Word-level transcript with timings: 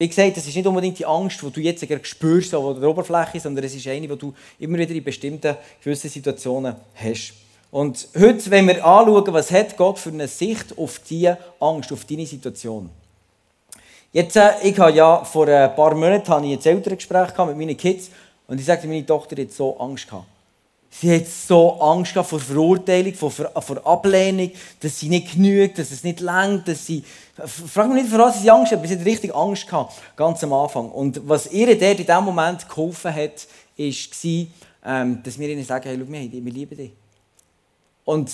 Wie 0.00 0.08
gesagt, 0.08 0.36
das 0.36 0.46
ist 0.46 0.54
nicht 0.54 0.66
unbedingt 0.66 0.96
die 0.96 1.06
Angst, 1.06 1.42
die 1.42 1.50
du 1.50 1.60
jetzt 1.60 1.84
spürst 2.06 2.54
an 2.54 2.80
der 2.80 2.88
Oberfläche, 2.88 3.40
sondern 3.40 3.64
es 3.64 3.74
ist 3.74 3.88
eine, 3.88 4.06
die 4.06 4.16
du 4.16 4.32
immer 4.60 4.78
wieder 4.78 4.94
in 4.94 5.02
bestimmten 5.02 5.56
gewissen 5.82 6.08
Situationen 6.08 6.76
hast. 6.94 7.32
Und 7.72 8.06
heute, 8.16 8.48
wenn 8.50 8.68
wir 8.68 8.84
anschauen, 8.84 9.34
was 9.34 9.50
hat 9.50 9.76
Gott 9.76 9.98
für 9.98 10.10
eine 10.10 10.28
Sicht 10.28 10.78
auf 10.78 11.00
diese 11.00 11.36
Angst, 11.58 11.92
auf 11.92 12.04
deine 12.04 12.26
Situation. 12.26 12.88
Jetzt, 14.12 14.36
äh, 14.36 14.52
ich 14.62 14.78
habe 14.78 14.92
ja 14.92 15.24
vor 15.24 15.48
ein 15.48 15.74
paar 15.74 15.94
Monaten 15.94 16.32
ein 16.32 16.44
Elterngespräch 16.44 17.36
mit 17.36 17.58
meinen 17.58 17.76
Kids 17.76 18.10
und 18.46 18.60
ich 18.60 18.66
sagte, 18.66 18.86
meine 18.86 19.04
Tochter 19.04 19.42
hat 19.42 19.50
so 19.50 19.78
Angst 19.78 20.06
gehabt. 20.06 20.26
Sie 20.90 21.14
hat 21.14 21.26
so 21.26 21.80
Angst 21.80 22.12
vor 22.12 22.40
Verurteilung, 22.40 23.14
vor, 23.14 23.30
vor 23.30 23.86
Ablehnung, 23.86 24.50
dass 24.80 24.98
sie 24.98 25.08
nicht 25.08 25.34
genügt, 25.34 25.78
dass 25.78 25.90
es 25.90 26.02
nicht 26.02 26.20
längt, 26.20 26.66
dass 26.66 26.86
sie... 26.86 27.04
Frag 27.46 27.88
mich 27.88 28.02
nicht, 28.02 28.10
vor 28.10 28.20
was 28.20 28.42
sie 28.42 28.50
Angst 28.50 28.72
hat, 28.72 28.78
aber 28.78 28.88
sie 28.88 28.98
hat 28.98 29.04
richtig 29.04 29.34
Angst 29.34 29.66
gehabt, 29.66 29.94
ganz 30.16 30.42
am 30.42 30.52
Anfang. 30.52 30.90
Und 30.90 31.20
was 31.28 31.52
ihr 31.52 31.66
dort 31.78 32.00
in 32.00 32.06
diesem 32.06 32.24
Moment 32.24 32.68
geholfen 32.68 33.14
hat, 33.14 33.46
war, 33.76 34.46
ähm, 34.84 35.22
dass 35.22 35.38
wir 35.38 35.48
ihnen 35.48 35.64
sagen, 35.64 35.88
hey, 35.88 35.98
schau, 36.00 36.12
wir, 36.12 36.52
lieben 36.52 36.76
dich. 36.76 36.92
Und 38.04 38.32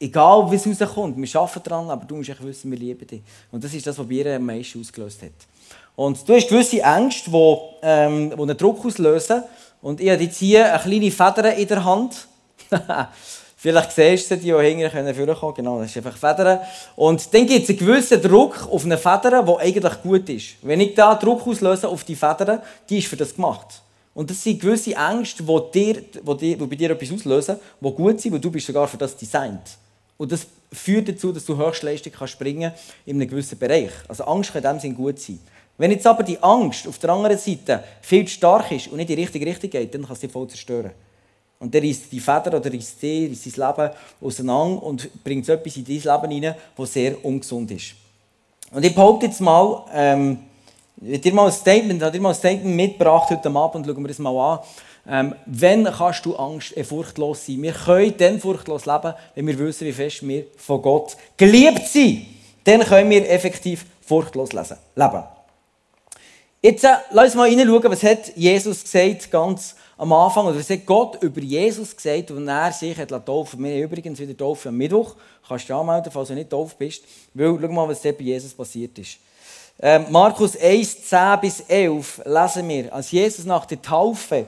egal, 0.00 0.50
wie 0.50 0.56
es 0.56 0.66
rauskommt, 0.66 1.16
wir 1.16 1.40
arbeiten 1.40 1.62
daran, 1.62 1.90
aber 1.90 2.04
du 2.04 2.16
musst 2.16 2.42
wissen, 2.42 2.70
wir 2.70 2.78
lieben 2.78 3.06
dich. 3.06 3.22
Und 3.52 3.62
das 3.62 3.72
ist 3.74 3.86
das, 3.86 3.98
was 3.98 4.08
bei 4.08 4.14
ihr 4.14 4.36
am 4.36 4.46
meisten 4.46 4.80
ausgelöst 4.80 5.22
hat. 5.22 5.30
Und 5.94 6.26
du 6.26 6.34
hast 6.34 6.48
gewisse 6.48 6.80
Ängste, 6.80 7.30
die, 7.30 7.56
ähm, 7.82 8.32
einen 8.32 8.56
Druck 8.56 8.84
auslösen. 8.84 9.42
Und 9.82 10.00
ich 10.00 10.10
habe 10.10 10.22
jetzt 10.22 10.38
hier 10.38 10.72
eine 10.72 10.82
kleine 10.82 11.10
Feder 11.10 11.54
in 11.54 11.68
der 11.68 11.84
Hand. 11.84 12.28
Vielleicht 13.56 13.92
siehst 13.92 14.30
du 14.30 14.36
die, 14.36 14.46
die 14.46 14.52
hinterher 14.52 14.90
können 14.90 15.36
kommen 15.36 15.54
Genau, 15.54 15.80
das 15.80 15.90
ist 15.90 15.96
einfach 15.98 16.16
Federn. 16.16 16.60
Und 16.96 17.32
dann 17.32 17.46
gibt 17.46 17.64
es 17.64 17.68
einen 17.68 17.78
gewissen 17.78 18.22
Druck 18.22 18.68
auf 18.70 18.84
eine 18.84 18.98
Feder, 18.98 19.42
die 19.42 19.56
eigentlich 19.60 20.02
gut 20.02 20.28
ist. 20.28 20.54
Wenn 20.62 20.80
ich 20.80 20.94
da 20.94 21.14
Druck 21.14 21.46
auslöse 21.46 21.88
auf 21.88 22.02
die 22.04 22.16
Feder, 22.16 22.62
die 22.88 22.98
ist 22.98 23.08
für 23.08 23.16
das 23.16 23.34
gemacht. 23.34 23.82
Und 24.14 24.30
das 24.30 24.42
sind 24.42 24.60
gewisse 24.60 24.94
Ängste, 24.94 25.42
die, 25.42 25.70
dir, 25.72 25.94
die, 25.94 26.36
dir, 26.36 26.58
die 26.58 26.66
bei 26.66 26.76
dir 26.76 26.90
etwas 26.90 27.12
auslösen, 27.12 27.56
die 27.80 27.90
gut 27.90 28.20
sind, 28.20 28.32
weil 28.32 28.40
du 28.40 28.50
bist 28.50 28.66
sogar 28.66 28.86
für 28.86 28.98
das 28.98 29.16
designt. 29.16 29.78
Und 30.16 30.30
das 30.30 30.46
führt 30.72 31.08
dazu, 31.08 31.32
dass 31.32 31.44
du 31.44 31.56
Höchstleistung 31.56 32.12
kannst 32.12 32.34
springen 32.34 32.72
in 33.06 33.16
einem 33.16 33.28
gewissen 33.28 33.58
Bereich. 33.58 33.90
Also 34.08 34.24
Angst 34.24 34.52
kann 34.52 34.62
in 34.62 34.70
dem 34.70 34.80
Sinne 34.80 34.94
gut 34.94 35.18
sein. 35.18 35.38
Wenn 35.82 35.90
jetzt 35.90 36.06
aber 36.06 36.22
die 36.22 36.40
Angst 36.40 36.86
auf 36.86 36.96
der 37.00 37.10
anderen 37.10 37.36
Seite 37.36 37.82
viel 38.02 38.24
zu 38.24 38.34
stark 38.34 38.70
ist 38.70 38.86
und 38.86 38.98
nicht 38.98 39.10
in 39.10 39.16
die 39.16 39.22
richtige 39.22 39.44
Richtung 39.44 39.68
geht, 39.68 39.92
dann 39.92 40.06
kann 40.06 40.14
sie 40.14 40.28
voll 40.28 40.46
zerstören. 40.46 40.92
Und 41.58 41.74
dann 41.74 41.82
reißt 41.82 42.04
die 42.12 42.20
Feder 42.20 42.56
oder 42.56 42.72
reißt 42.72 43.00
sie, 43.00 43.26
reißt 43.26 43.50
sein 43.50 43.66
Leben 43.66 43.90
auseinander 44.20 44.80
und 44.80 45.24
bringt 45.24 45.48
etwas 45.48 45.76
in 45.76 45.84
dein 45.84 45.96
Leben 45.96 46.30
hinein, 46.30 46.54
das 46.76 46.92
sehr 46.92 47.24
ungesund 47.24 47.72
ist. 47.72 47.94
Und 48.70 48.84
ich 48.84 48.94
behaupte 48.94 49.26
jetzt 49.26 49.40
mal, 49.40 49.84
ähm, 49.92 50.38
ich 51.04 51.20
dir 51.20 51.34
mal 51.34 51.46
ein 51.46 51.52
Statement, 51.52 52.00
habe 52.00 52.12
dir 52.12 52.22
mal 52.22 52.28
ein 52.28 52.36
Statement 52.36 52.76
mitgebracht 52.76 53.30
heute 53.30 53.50
Abend, 53.50 53.84
schauen 53.84 54.04
wir 54.04 54.06
das 54.08 54.20
mal 54.20 54.38
an. 54.38 54.60
Ähm, 55.08 55.34
wenn 55.46 55.82
kannst 55.82 56.24
du 56.24 56.36
Angst, 56.36 56.76
äh, 56.76 56.84
furchtlos 56.84 57.44
sein? 57.44 57.60
Wir 57.60 57.72
können 57.72 58.14
dann 58.18 58.38
furchtlos 58.38 58.86
leben, 58.86 59.14
wenn 59.34 59.48
wir 59.48 59.58
wissen, 59.58 59.88
wie 59.88 59.92
fest 59.92 60.24
wir 60.28 60.44
von 60.58 60.80
Gott 60.80 61.16
geliebt 61.36 61.88
sind. 61.88 62.24
Dann 62.62 62.82
können 62.82 63.10
wir 63.10 63.28
effektiv 63.28 63.84
furchtlos 64.00 64.52
leben. 64.52 64.76
Jetzt 66.64 66.84
äh, 66.84 66.90
lass 67.10 67.24
uns 67.24 67.34
mal 67.34 67.50
hineinschauen, 67.50 67.90
was 67.90 68.04
hat 68.04 68.36
Jesus 68.36 68.84
gesagt 68.84 69.32
ganz 69.32 69.74
am 69.98 70.12
Anfang, 70.12 70.46
oder 70.46 70.56
was 70.56 70.70
hat 70.70 70.86
Gott 70.86 71.20
über 71.20 71.40
Jesus 71.40 71.96
gesagt, 71.96 72.30
als 72.30 72.46
er 72.46 72.72
sich 72.72 72.96
hat 72.96 73.26
taufen 73.26 73.64
Wir 73.64 73.72
haben 73.72 73.82
übrigens 73.82 74.20
wieder 74.20 74.36
taufen 74.36 74.68
am 74.68 74.76
Mittwoch. 74.76 75.14
Du 75.14 75.48
kannst 75.48 75.68
dich 75.68 75.74
anmelden, 75.74 76.12
falls 76.12 76.28
du 76.28 76.34
nicht 76.34 76.50
tauft 76.50 76.78
bist. 76.78 77.02
Weil, 77.34 77.58
schau 77.60 77.66
mal, 77.66 77.88
was 77.88 78.00
dort 78.00 78.16
bei 78.16 78.22
Jesus 78.22 78.54
passiert 78.54 78.96
ist. 78.96 79.18
Ähm, 79.80 80.06
Markus 80.10 80.56
1, 80.56 81.08
10 81.08 81.40
bis 81.40 81.60
11 81.62 82.22
lesen 82.24 82.68
wir, 82.68 82.94
als 82.94 83.10
Jesus 83.10 83.44
nach 83.44 83.66
der 83.66 83.82
Taufe 83.82 84.46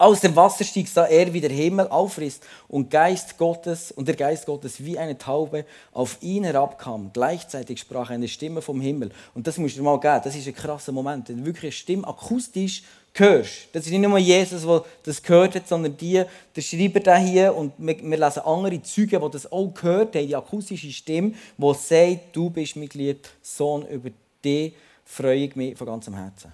aus 0.00 0.20
dem 0.20 0.34
Wasser 0.34 0.64
stieg, 0.64 0.88
sah 0.88 1.04
er, 1.04 1.30
wie 1.34 1.42
der 1.42 1.50
Himmel 1.50 1.86
aufriss 1.88 2.40
und 2.68 2.90
Geist 2.90 3.36
Gottes 3.36 3.92
und 3.92 4.08
der 4.08 4.16
Geist 4.16 4.46
Gottes 4.46 4.82
wie 4.82 4.98
eine 4.98 5.18
Taube 5.18 5.66
auf 5.92 6.16
ihn 6.22 6.44
herabkam. 6.44 7.10
Gleichzeitig 7.12 7.80
sprach 7.80 8.08
eine 8.08 8.26
Stimme 8.26 8.62
vom 8.62 8.80
Himmel. 8.80 9.10
Und 9.34 9.46
das 9.46 9.58
musst 9.58 9.76
du 9.76 9.80
dir 9.80 9.84
mal 9.84 10.00
geben. 10.00 10.22
Das 10.24 10.34
ist 10.34 10.48
ein 10.48 10.54
krasser 10.54 10.92
Moment, 10.92 11.28
wenn 11.28 11.36
du 11.36 11.44
wirklich 11.44 11.64
eine 11.64 11.72
Stimme 11.72 12.08
akustisch 12.08 12.82
hörst. 13.12 13.68
Das 13.74 13.84
ist 13.84 13.92
nicht 13.92 14.00
nur 14.00 14.16
Jesus, 14.16 14.62
der 14.62 14.84
das 15.02 15.22
gehört 15.22 15.54
hat, 15.54 15.68
sondern 15.68 15.94
die, 15.94 16.24
der 16.56 16.62
Schreiber 16.62 17.00
da 17.00 17.18
hier 17.18 17.54
und 17.54 17.74
wir, 17.76 18.02
wir 18.02 18.18
lesen 18.18 18.40
andere 18.40 18.82
Zeugen, 18.82 19.20
die 19.20 19.30
das 19.32 19.52
auch 19.52 19.68
gehört 19.68 20.16
haben, 20.16 20.26
die 20.26 20.34
akustische 20.34 20.90
Stimme, 20.90 21.34
die 21.58 21.74
sagt, 21.74 22.34
du 22.34 22.48
bist 22.48 22.74
mein 22.74 22.88
geliebter 22.88 23.28
Sohn, 23.42 23.86
über 23.86 24.08
dich 24.42 24.72
freue 25.04 25.44
ich 25.44 25.54
mich 25.54 25.76
von 25.76 25.88
ganzem 25.88 26.14
Herzen. 26.14 26.50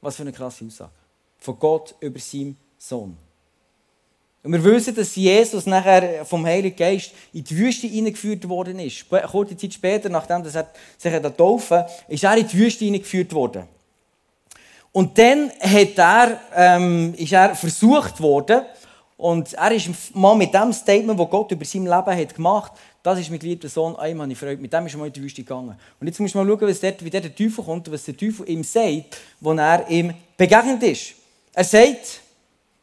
Was 0.00 0.16
für 0.16 0.22
eine 0.22 0.32
krasse 0.32 0.64
Aussage 0.64 1.05
von 1.46 1.58
Gott 1.58 1.94
über 2.00 2.18
seinen 2.18 2.56
Sohn. 2.76 3.16
Und 4.42 4.52
wir 4.52 4.62
wissen, 4.62 4.94
dass 4.94 5.16
Jesus 5.16 5.66
nachher 5.66 6.24
vom 6.24 6.44
Heiligen 6.44 6.76
Geist 6.76 7.12
in 7.32 7.42
die 7.42 7.56
Wüste 7.56 7.86
hineingeführt 7.86 8.48
worden 8.48 8.78
ist. 8.78 9.08
Kurze 9.08 9.56
Zeit 9.56 9.74
später, 9.74 10.08
nachdem 10.08 10.44
er 10.44 10.66
sich 10.98 11.36
taufen 11.36 11.84
ist 12.08 12.24
er 12.24 12.36
in 12.36 12.46
die 12.46 12.58
Wüste 12.58 12.84
hineingeführt 12.84 13.32
worden. 13.32 13.64
Und 14.92 15.18
dann 15.18 15.50
hat 15.60 15.98
er, 15.98 16.40
ähm, 16.54 17.14
ist 17.16 17.32
er 17.32 17.54
versucht 17.54 18.20
worden, 18.20 18.62
und 19.18 19.54
er 19.54 19.72
ist 19.72 20.14
mal 20.14 20.34
mit 20.36 20.52
dem 20.52 20.72
Statement, 20.72 21.18
das 21.18 21.30
Gott 21.30 21.50
über 21.50 21.64
sein 21.64 21.84
Leben 21.84 21.94
hat 21.94 22.34
gemacht 22.34 22.72
hat, 22.72 22.78
das 23.02 23.20
ist 23.20 23.30
mein 23.30 23.38
geliebter 23.38 23.68
Sohn, 23.68 23.96
einmal 23.96 24.24
habe 24.24 24.32
ich 24.32 24.38
Freude. 24.38 24.60
Mit 24.60 24.72
dem 24.72 24.86
ist 24.86 24.94
er 24.94 24.98
mal 24.98 25.06
in 25.06 25.12
die 25.12 25.22
Wüste 25.22 25.42
gegangen. 25.42 25.76
Und 25.98 26.06
jetzt 26.06 26.20
muss 26.20 26.34
man 26.34 26.46
mal 26.46 26.58
schauen, 26.58 26.68
was 26.68 26.80
dort, 26.80 27.04
wie 27.04 27.08
der 27.08 27.34
Teufel 27.34 27.64
kommt 27.64 27.88
und 27.88 27.94
was 27.94 28.04
der 28.04 28.16
Teufel 28.16 28.48
ihm 28.48 28.62
sagt, 28.62 29.16
wo 29.40 29.52
er 29.52 29.88
ihm 29.88 30.12
begegnet 30.36 30.82
ist. 30.82 31.14
Er 31.56 31.64
sagt, 31.64 32.20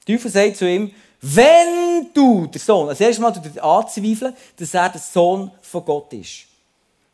der 0.08 0.16
Teufel 0.16 0.32
sagt 0.32 0.58
zu 0.58 0.68
ihm, 0.68 0.92
wenn 1.22 2.12
du 2.12 2.48
der 2.48 2.60
Sohn, 2.60 2.90
als 2.90 3.00
erstes 3.00 3.20
Mal 3.20 3.32
anzweifeln, 3.62 4.36
dass 4.58 4.74
er 4.74 4.90
der 4.90 5.00
Sohn 5.00 5.52
von 5.62 5.86
Gott 5.86 6.12
ist, 6.14 6.48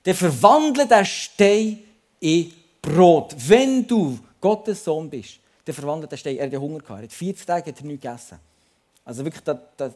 dann 0.04 0.16
verwandle 0.16 0.88
den 0.88 1.06
Stein 1.06 1.84
in 2.22 2.54
Brot. 2.82 3.36
Wenn 3.38 3.86
du 3.86 4.18
Gottes 4.40 4.86
Sohn 4.86 5.10
bist, 5.10 5.40
dann 5.66 5.76
verwandle 5.76 6.08
den 6.08 6.18
Stein. 6.18 6.38
Er 6.38 6.50
hat 6.50 6.56
Hunger 6.56 6.80
gehabt. 6.80 7.02
Er 7.02 7.04
hat 7.04 7.14
40 7.14 7.46
Tage 7.46 7.72
hat 7.72 7.80
er 7.80 7.86
nichts 7.86 8.02
gegessen. 8.02 8.40
Also 9.04 9.26
wirklich, 9.26 9.44
das, 9.44 9.58
das, 9.76 9.94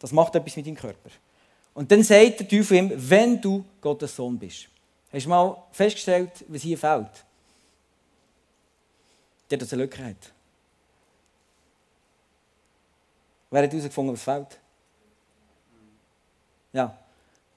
das 0.00 0.12
macht 0.12 0.34
etwas 0.34 0.56
mit 0.56 0.66
deinem 0.66 0.76
Körper. 0.76 1.10
Und 1.72 1.90
dann 1.92 2.02
sagt 2.02 2.40
der 2.40 2.48
Teufel 2.48 2.78
ihm, 2.78 2.92
wenn 2.96 3.40
du 3.40 3.64
Gottes 3.80 4.16
Sohn 4.16 4.36
bist. 4.36 4.66
Hast 5.12 5.24
du 5.24 5.28
mal 5.28 5.56
festgestellt, 5.70 6.32
was 6.48 6.62
hier 6.62 6.76
fehlt? 6.76 7.24
Der 9.48 9.60
hat 9.60 9.72
eine 9.72 9.82
Lücke. 9.84 10.04
Hat. 10.04 10.32
Wer 13.50 13.64
hat 13.64 13.72
herausgefunden, 13.72 14.14
was 14.14 14.22
fehlt? 14.22 14.58
Ja. 16.72 16.96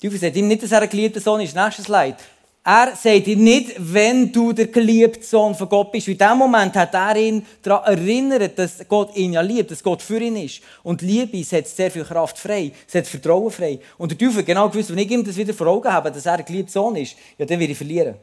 Die 0.02 0.08
Teufel 0.08 0.20
sagt 0.20 0.36
ihm 0.36 0.48
nicht, 0.48 0.64
dass 0.64 0.72
er 0.72 0.82
ein 0.82 0.90
geliebter 0.90 1.20
Sohn 1.20 1.42
ist. 1.42 1.56
Nächstes 1.56 1.88
Leid. 1.88 2.18
Er 2.66 2.96
sagt 2.96 3.28
ihm 3.28 3.44
nicht, 3.44 3.76
wenn 3.78 4.32
du 4.32 4.54
der 4.54 4.68
geliebte 4.68 5.22
Sohn 5.22 5.54
von 5.54 5.68
Gott 5.68 5.92
bist. 5.92 6.08
In 6.08 6.18
dem 6.18 6.38
Moment 6.38 6.74
hat 6.76 6.94
er 6.94 7.16
ihn 7.18 7.46
daran 7.62 7.98
erinnert, 7.98 8.58
dass 8.58 8.88
Gott 8.88 9.16
ihn 9.18 9.34
ja 9.34 9.42
liebt, 9.42 9.70
dass 9.70 9.84
Gott 9.84 10.02
für 10.02 10.18
ihn 10.18 10.38
ist. 10.38 10.62
Und 10.82 11.02
Liebe 11.02 11.44
setzt 11.44 11.76
sehr 11.76 11.92
viel 11.92 12.06
Kraft 12.06 12.40
frei, 12.40 12.72
setzt 12.88 13.12
Vertrauen 13.12 13.52
frei. 13.52 13.80
Und 13.98 14.12
der 14.12 14.18
Teufel 14.18 14.44
genau 14.44 14.70
gewusst, 14.70 14.90
wenn 14.90 14.98
ich 14.98 15.12
ihm 15.12 15.26
das 15.26 15.36
wieder 15.36 15.54
vor 15.54 15.68
Augen 15.68 15.92
habe, 15.92 16.10
dass 16.10 16.26
er 16.26 16.36
ein 16.40 16.46
geliebter 16.46 16.72
Sohn 16.72 16.96
ist, 16.96 17.18
ja, 17.38 17.46
dann 17.46 17.60
werde 17.60 17.74
ich 17.74 17.78
verlieren. 17.78 18.16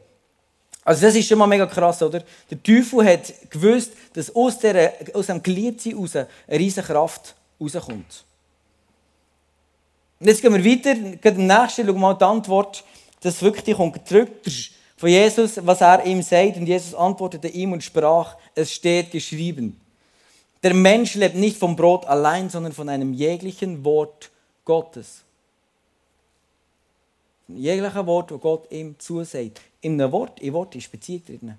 Also 0.83 1.05
das 1.05 1.15
ist 1.15 1.27
schon 1.27 1.37
mal 1.37 1.45
mega 1.45 1.67
krass, 1.67 2.01
oder? 2.01 2.23
Der 2.49 2.63
Teufel 2.63 3.05
hat 3.05 3.51
gewusst, 3.51 3.91
dass 4.13 4.35
aus, 4.35 4.57
der, 4.57 4.93
aus 5.13 5.27
dem 5.27 5.43
Geliebtsein 5.43 5.93
heraus 5.93 6.15
eine 6.15 6.27
riesige 6.49 6.87
Kraft 6.87 7.35
rauskommt. 7.61 8.25
Und 10.19 10.27
jetzt 10.27 10.41
gehen 10.41 10.53
wir 10.53 10.63
weiter. 10.63 10.91
Im 10.91 11.47
nächsten 11.47 11.85
schau 11.87 11.93
mal 11.93 12.13
die 12.13 12.25
Antwort. 12.25 12.83
Das 13.21 13.41
wirklich 13.41 13.75
kommt 13.75 14.07
zurück 14.07 14.29
von 14.97 15.09
Jesus, 15.09 15.65
was 15.65 15.81
er 15.81 16.05
ihm 16.05 16.21
sagt. 16.21 16.57
Und 16.57 16.67
Jesus 16.67 16.93
antwortete 16.93 17.47
ihm 17.47 17.71
und 17.73 17.83
sprach, 17.83 18.35
es 18.53 18.71
steht 18.71 19.11
geschrieben. 19.11 19.79
Der 20.61 20.75
Mensch 20.75 21.15
lebt 21.15 21.35
nicht 21.35 21.57
vom 21.57 21.75
Brot 21.75 22.05
allein, 22.05 22.49
sondern 22.49 22.71
von 22.71 22.87
einem 22.87 23.13
jeglichen 23.13 23.83
Wort 23.83 24.29
Gottes. 24.63 25.23
Von 27.47 27.57
jeglichen 27.57 28.05
Wort, 28.05 28.31
wo 28.31 28.37
Gott 28.37 28.71
ihm 28.71 28.95
zusagt. 28.99 29.59
In 29.81 29.99
einem 29.99 30.11
Wort, 30.11 30.39
in 30.39 30.53
Wort 30.53 30.75
ist 30.75 30.91
Beziehung 30.91 31.25
drin. 31.25 31.55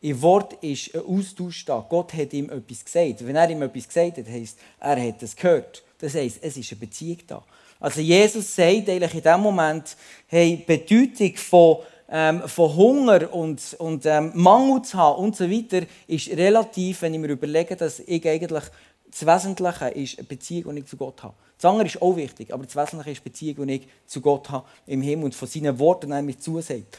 Im 0.00 0.22
Wort 0.22 0.54
ist 0.62 0.94
ein 0.94 1.02
Austausch 1.02 1.64
da. 1.64 1.84
Gott 1.88 2.14
hat 2.14 2.32
ihm 2.32 2.50
etwas 2.50 2.84
gesagt. 2.84 3.26
Wenn 3.26 3.36
er 3.36 3.50
ihm 3.50 3.62
etwas 3.62 3.88
gesagt 3.88 4.18
hat, 4.18 4.28
heisst, 4.28 4.58
er 4.78 5.02
hat 5.08 5.22
es 5.22 5.34
gehört. 5.34 5.82
Das 5.98 6.14
heisst, 6.14 6.38
es 6.42 6.56
ist 6.56 6.70
eine 6.72 6.80
Beziehung 6.80 7.18
da. 7.26 7.44
Also 7.80 8.00
Jesus 8.00 8.54
sagt 8.54 8.88
eigentlich 8.88 9.14
in 9.14 9.22
dem 9.22 9.40
Moment, 9.40 9.96
hey, 10.26 10.62
Bedeutung 10.66 11.36
von, 11.36 11.76
ähm, 12.08 12.42
von 12.46 12.74
Hunger 12.76 13.32
und, 13.32 13.76
und 13.78 14.06
ähm, 14.06 14.32
Mangel 14.34 14.82
zu 14.82 14.96
haben 14.96 15.22
und 15.22 15.36
so 15.36 15.50
weiter, 15.50 15.86
ist 16.06 16.28
relativ, 16.30 17.02
wenn 17.02 17.14
ich 17.14 17.20
mir 17.20 17.28
überlege, 17.28 17.76
dass 17.76 18.00
ich 18.00 18.28
eigentlich 18.28 18.64
das 19.10 19.26
Wesentliche 19.26 19.88
ist 19.88 20.18
eine 20.18 20.26
Beziehung, 20.26 20.74
die 20.74 20.80
ich 20.80 20.86
zu 20.86 20.96
Gott 20.96 21.22
habe. 21.22 21.34
Das 21.56 21.70
andere 21.70 21.86
ist 21.86 22.00
auch 22.00 22.14
wichtig, 22.14 22.52
aber 22.52 22.64
das 22.64 22.76
Wesentliche 22.76 23.10
ist 23.10 23.24
die 23.24 23.28
Beziehung, 23.28 23.66
die 23.66 23.74
ich 23.74 23.88
zu 24.06 24.20
Gott 24.20 24.50
habe 24.50 24.66
im 24.86 25.02
Himmel 25.02 25.26
und 25.26 25.34
von 25.34 25.48
seinen 25.48 25.78
Worten 25.78 26.10
nämlich 26.10 26.38
zusagt. 26.38 26.98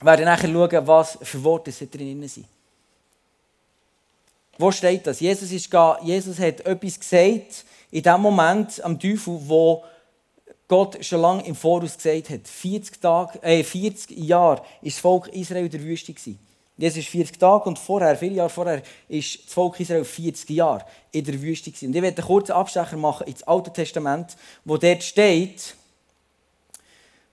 Werden 0.00 0.24
nachher 0.24 0.48
schauen, 0.48 0.86
was 0.86 1.18
für 1.22 1.42
Worte 1.42 1.72
drin 1.86 2.26
sind. 2.28 2.46
Wo 4.58 4.72
steht 4.72 5.06
das? 5.06 5.20
Jesus, 5.20 5.52
ist, 5.52 5.70
Jesus 6.02 6.38
hat 6.38 6.60
etwas 6.60 6.98
gesagt 6.98 7.64
in 7.90 8.02
dem 8.02 8.20
Moment 8.20 8.82
am 8.84 8.98
Teufel, 8.98 9.38
wo 9.46 9.84
Gott 10.66 11.02
schon 11.04 11.20
lange 11.20 11.46
im 11.46 11.54
Voraus 11.54 11.96
gesagt 11.96 12.30
hat. 12.30 12.46
40, 12.46 13.00
Tage, 13.00 13.42
äh, 13.42 13.62
40 13.62 14.10
Jahre 14.18 14.58
war 14.58 14.66
das 14.82 14.98
Volk 14.98 15.28
Israel 15.28 15.64
in 15.64 15.70
der 15.70 15.82
Wüste. 15.82 16.12
Jesus 16.76 16.98
ist 16.98 17.08
40 17.08 17.38
Tage 17.38 17.64
und 17.64 17.78
vorher, 17.78 18.16
viele 18.16 18.36
Jahre 18.36 18.50
vorher, 18.50 18.82
ist 19.08 19.46
das 19.46 19.54
Volk 19.54 19.80
Israel 19.80 20.04
40 20.04 20.50
Jahre 20.50 20.84
in 21.10 21.24
der 21.24 21.40
Wüste. 21.40 21.70
Und 21.70 21.96
ich 21.96 22.02
werde 22.02 22.18
einen 22.18 22.26
kurzen 22.26 22.52
Abstecher 22.52 22.96
machen 22.96 23.26
ins 23.26 23.42
Alte 23.44 23.72
Testament, 23.72 24.36
wo 24.64 24.76
dort 24.76 25.02
steht, 25.02 25.74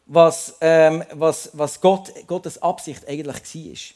was, 0.05 0.55
ähm, 0.61 1.03
was, 1.13 1.49
was 1.53 1.81
Gott, 1.81 2.11
Gottes 2.27 2.61
Absicht 2.61 3.07
eigentlich 3.07 3.35
war. 3.35 3.95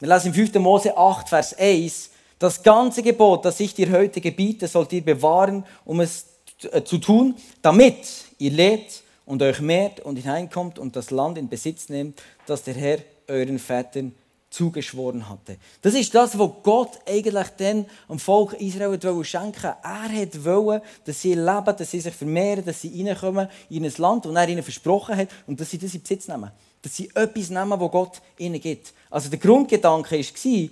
Wir 0.00 0.08
lesen 0.08 0.28
im 0.28 0.34
5. 0.34 0.54
Mose 0.54 0.96
8, 0.96 1.28
Vers 1.28 1.54
1, 1.58 2.10
das 2.38 2.62
ganze 2.62 3.02
Gebot, 3.02 3.44
das 3.44 3.60
ich 3.60 3.74
dir 3.74 3.90
heute 3.92 4.20
gebiete, 4.20 4.66
sollt 4.66 4.92
ihr 4.92 5.04
bewahren, 5.04 5.64
um 5.84 6.00
es 6.00 6.26
äh, 6.72 6.82
zu 6.82 6.98
tun, 6.98 7.36
damit 7.60 8.06
ihr 8.38 8.50
lebt 8.50 9.02
und 9.26 9.42
euch 9.42 9.60
mehrt 9.60 10.00
und 10.00 10.16
hineinkommt 10.16 10.78
und 10.78 10.96
das 10.96 11.10
Land 11.10 11.38
in 11.38 11.48
Besitz 11.48 11.88
nehmt, 11.88 12.20
das 12.46 12.64
der 12.64 12.74
Herr 12.74 12.98
euren 13.28 13.58
Vätern 13.58 14.14
zugeschworen 14.52 15.28
hatte. 15.28 15.56
Das 15.80 15.94
ist 15.94 16.14
das, 16.14 16.38
was 16.38 16.50
Gott 16.62 17.00
eigentlich 17.06 17.48
dann 17.56 17.86
am 18.06 18.18
Volk 18.18 18.52
Israel 18.54 18.98
schenken 19.24 19.72
wollte. 19.82 20.38
Er 20.38 20.44
wollte, 20.44 20.86
dass 21.06 21.22
sie 21.22 21.34
leben, 21.34 21.76
dass 21.76 21.90
sie 21.90 22.00
sich 22.00 22.14
vermehren, 22.14 22.64
dass 22.64 22.82
sie 22.82 23.02
reinkommen 23.02 23.48
in 23.70 23.84
ein 23.84 23.92
Land, 23.96 24.26
das 24.26 24.34
er 24.34 24.48
ihnen 24.48 24.62
versprochen 24.62 25.16
hat 25.16 25.28
und 25.46 25.58
dass 25.58 25.70
sie 25.70 25.78
das 25.78 25.94
in 25.94 26.02
Besitz 26.02 26.28
nehmen. 26.28 26.50
Dass 26.82 26.94
sie 26.94 27.08
etwas 27.14 27.48
nehmen, 27.48 27.80
was 27.80 27.90
Gott 27.90 28.20
ihnen 28.36 28.60
gibt. 28.60 28.92
Also 29.10 29.30
der 29.30 29.38
Grundgedanke 29.38 30.18
war, 30.18 30.68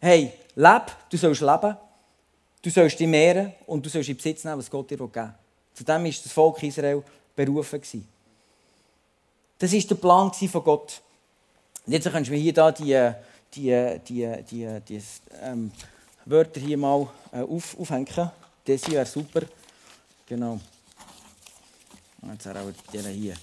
hey, 0.00 0.32
leb, 0.54 0.82
du 1.10 1.16
sollst 1.16 1.40
leben, 1.40 1.76
du 2.60 2.70
sollst 2.70 3.00
dich 3.00 3.08
mehren 3.08 3.54
und 3.66 3.84
du 3.86 3.88
sollst 3.88 4.10
in 4.10 4.16
Besitz 4.16 4.44
nehmen, 4.44 4.58
was 4.58 4.70
Gott 4.70 4.90
dir 4.90 4.98
geben 4.98 5.14
will. 5.14 5.34
Zu 5.72 5.84
dem 5.84 6.04
war 6.04 6.10
das 6.10 6.32
Volk 6.32 6.62
Israel 6.62 7.02
berufen. 7.34 7.80
Das 9.58 9.72
war 9.72 9.80
der 9.80 9.94
Plan 9.94 10.32
von 10.32 10.64
Gott. 10.64 11.00
Und 11.88 11.94
jetzt 11.94 12.12
kannst 12.12 12.28
du 12.28 12.34
mir 12.34 12.38
hier 12.38 12.52
da 12.52 12.70
die, 12.70 13.12
die, 13.54 13.98
die, 14.06 14.44
die, 14.50 14.80
die 14.86 15.02
ähm, 15.42 15.70
Wörter 16.26 16.60
hier 16.60 16.76
mal 16.76 17.08
äh, 17.32 17.40
auf, 17.40 17.80
aufhängen. 17.80 18.30
Das 18.66 18.84
hier 18.84 18.96
wäre 18.96 19.06
super. 19.06 19.40
Genau. 20.26 20.60
Jetzt 22.30 22.46
auch 22.46 22.52
bei 22.92 23.00
hier. 23.10 23.34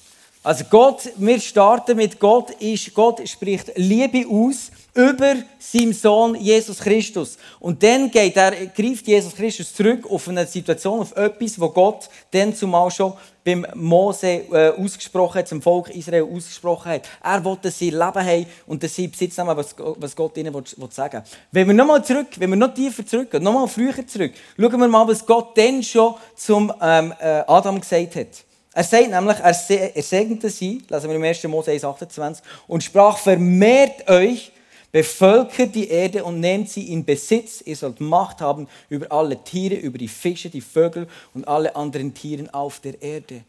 Also 0.45 0.63
Gott, 0.69 1.09
wir 1.17 1.39
starten 1.39 1.97
mit 1.97 2.19
Gott 2.19 2.51
ist, 2.61 2.93
Gott 2.93 3.27
spricht 3.27 3.71
Liebe 3.77 4.27
aus 4.29 4.69
über 4.93 5.37
seinen 5.57 5.91
Sohn 5.91 6.35
Jesus 6.35 6.77
Christus. 6.77 7.39
Und 7.59 7.81
dann 7.81 8.11
geht 8.11 8.37
er, 8.37 8.51
greift 8.67 9.07
Jesus 9.07 9.35
Christus 9.35 9.73
zurück 9.73 10.05
auf 10.07 10.27
eine 10.29 10.45
Situation, 10.45 10.99
auf 10.99 11.17
etwas, 11.17 11.59
wo 11.59 11.69
Gott 11.69 12.07
dann 12.29 12.53
zumal 12.53 12.91
schon 12.91 13.13
beim 13.43 13.65
Mose 13.73 14.43
äh, 14.51 14.69
ausgesprochen 14.69 15.39
hat, 15.39 15.47
zum 15.47 15.63
Volk 15.63 15.89
Israel 15.89 16.27
ausgesprochen 16.31 16.91
hat. 16.91 17.09
Er 17.23 17.43
wollte, 17.43 17.63
dass 17.63 17.79
sie 17.79 17.89
Leben 17.89 18.03
haben 18.03 18.45
und 18.67 18.83
dass 18.83 18.93
sie 18.93 19.07
Besitz 19.07 19.35
nehmen, 19.37 19.57
was, 19.57 19.75
was 19.79 20.15
Gott 20.15 20.37
ihnen 20.37 20.53
will, 20.53 20.63
will 20.77 20.91
sagen 20.91 21.23
Wenn 21.51 21.65
wir 21.65 21.73
nochmal 21.73 22.05
zurück, 22.05 22.27
wenn 22.37 22.51
wir 22.51 22.57
noch 22.57 22.71
tiefer 22.71 23.03
zurückgehen, 23.03 23.41
nochmal 23.41 23.67
früher 23.67 24.05
zurück, 24.05 24.33
schauen 24.59 24.79
wir 24.79 24.87
mal, 24.87 25.07
was 25.07 25.25
Gott 25.25 25.57
dann 25.57 25.81
schon 25.81 26.13
zum 26.35 26.71
ähm, 26.79 27.15
äh, 27.19 27.41
Adam 27.47 27.81
gesagt 27.81 28.15
hat. 28.15 28.44
Er 28.75 28.83
sagt 28.83 29.09
nämlich, 29.09 29.37
er, 29.39 30.03
segnete 30.03 30.49
sie, 30.49 30.83
lesen 30.89 31.09
wir 31.09 31.15
im 31.15 31.23
1. 31.23 31.43
Mose 31.45 31.71
1, 31.71 31.85
28, 31.85 32.45
und 32.67 32.83
sprach, 32.83 33.17
vermehrt 33.17 34.09
euch, 34.09 34.51
bevölkert 34.91 35.73
die 35.73 35.87
Erde 35.87 36.25
und 36.25 36.41
nehmt 36.41 36.69
sie 36.69 36.91
in 36.91 37.05
Besitz. 37.05 37.61
Ihr 37.61 37.77
sollt 37.77 38.01
Macht 38.01 38.41
haben 38.41 38.67
über 38.89 39.09
alle 39.13 39.41
Tiere, 39.41 39.75
über 39.75 39.97
die 39.97 40.09
Fische, 40.09 40.49
die 40.49 40.59
Vögel 40.59 41.07
und 41.33 41.47
alle 41.47 41.73
anderen 41.73 42.13
Tiere 42.13 42.53
auf 42.53 42.81
der 42.81 43.01
Erde. 43.01 43.45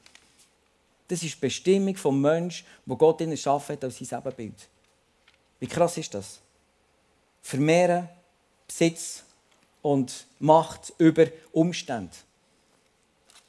Das 1.09 1.25
ist 1.25 1.35
die 1.35 1.41
Bestimmung 1.41 1.97
vom 1.97 2.21
Mensch, 2.21 2.65
wo 2.85 2.95
Gott 2.95 3.21
ihn 3.21 3.33
erschaffen 3.33 3.75
hat 3.75 3.83
als 3.83 3.99
sein 3.99 4.21
Ebenbild. 4.21 4.69
Wie 5.59 5.67
krass 5.67 5.97
ist 5.99 6.15
das? 6.15 6.39
Vermehren, 7.43 8.09
Besitz 8.69 9.25
und 9.83 10.27
Macht 10.39 10.93
über 10.99 11.27
Umstände. 11.51 12.15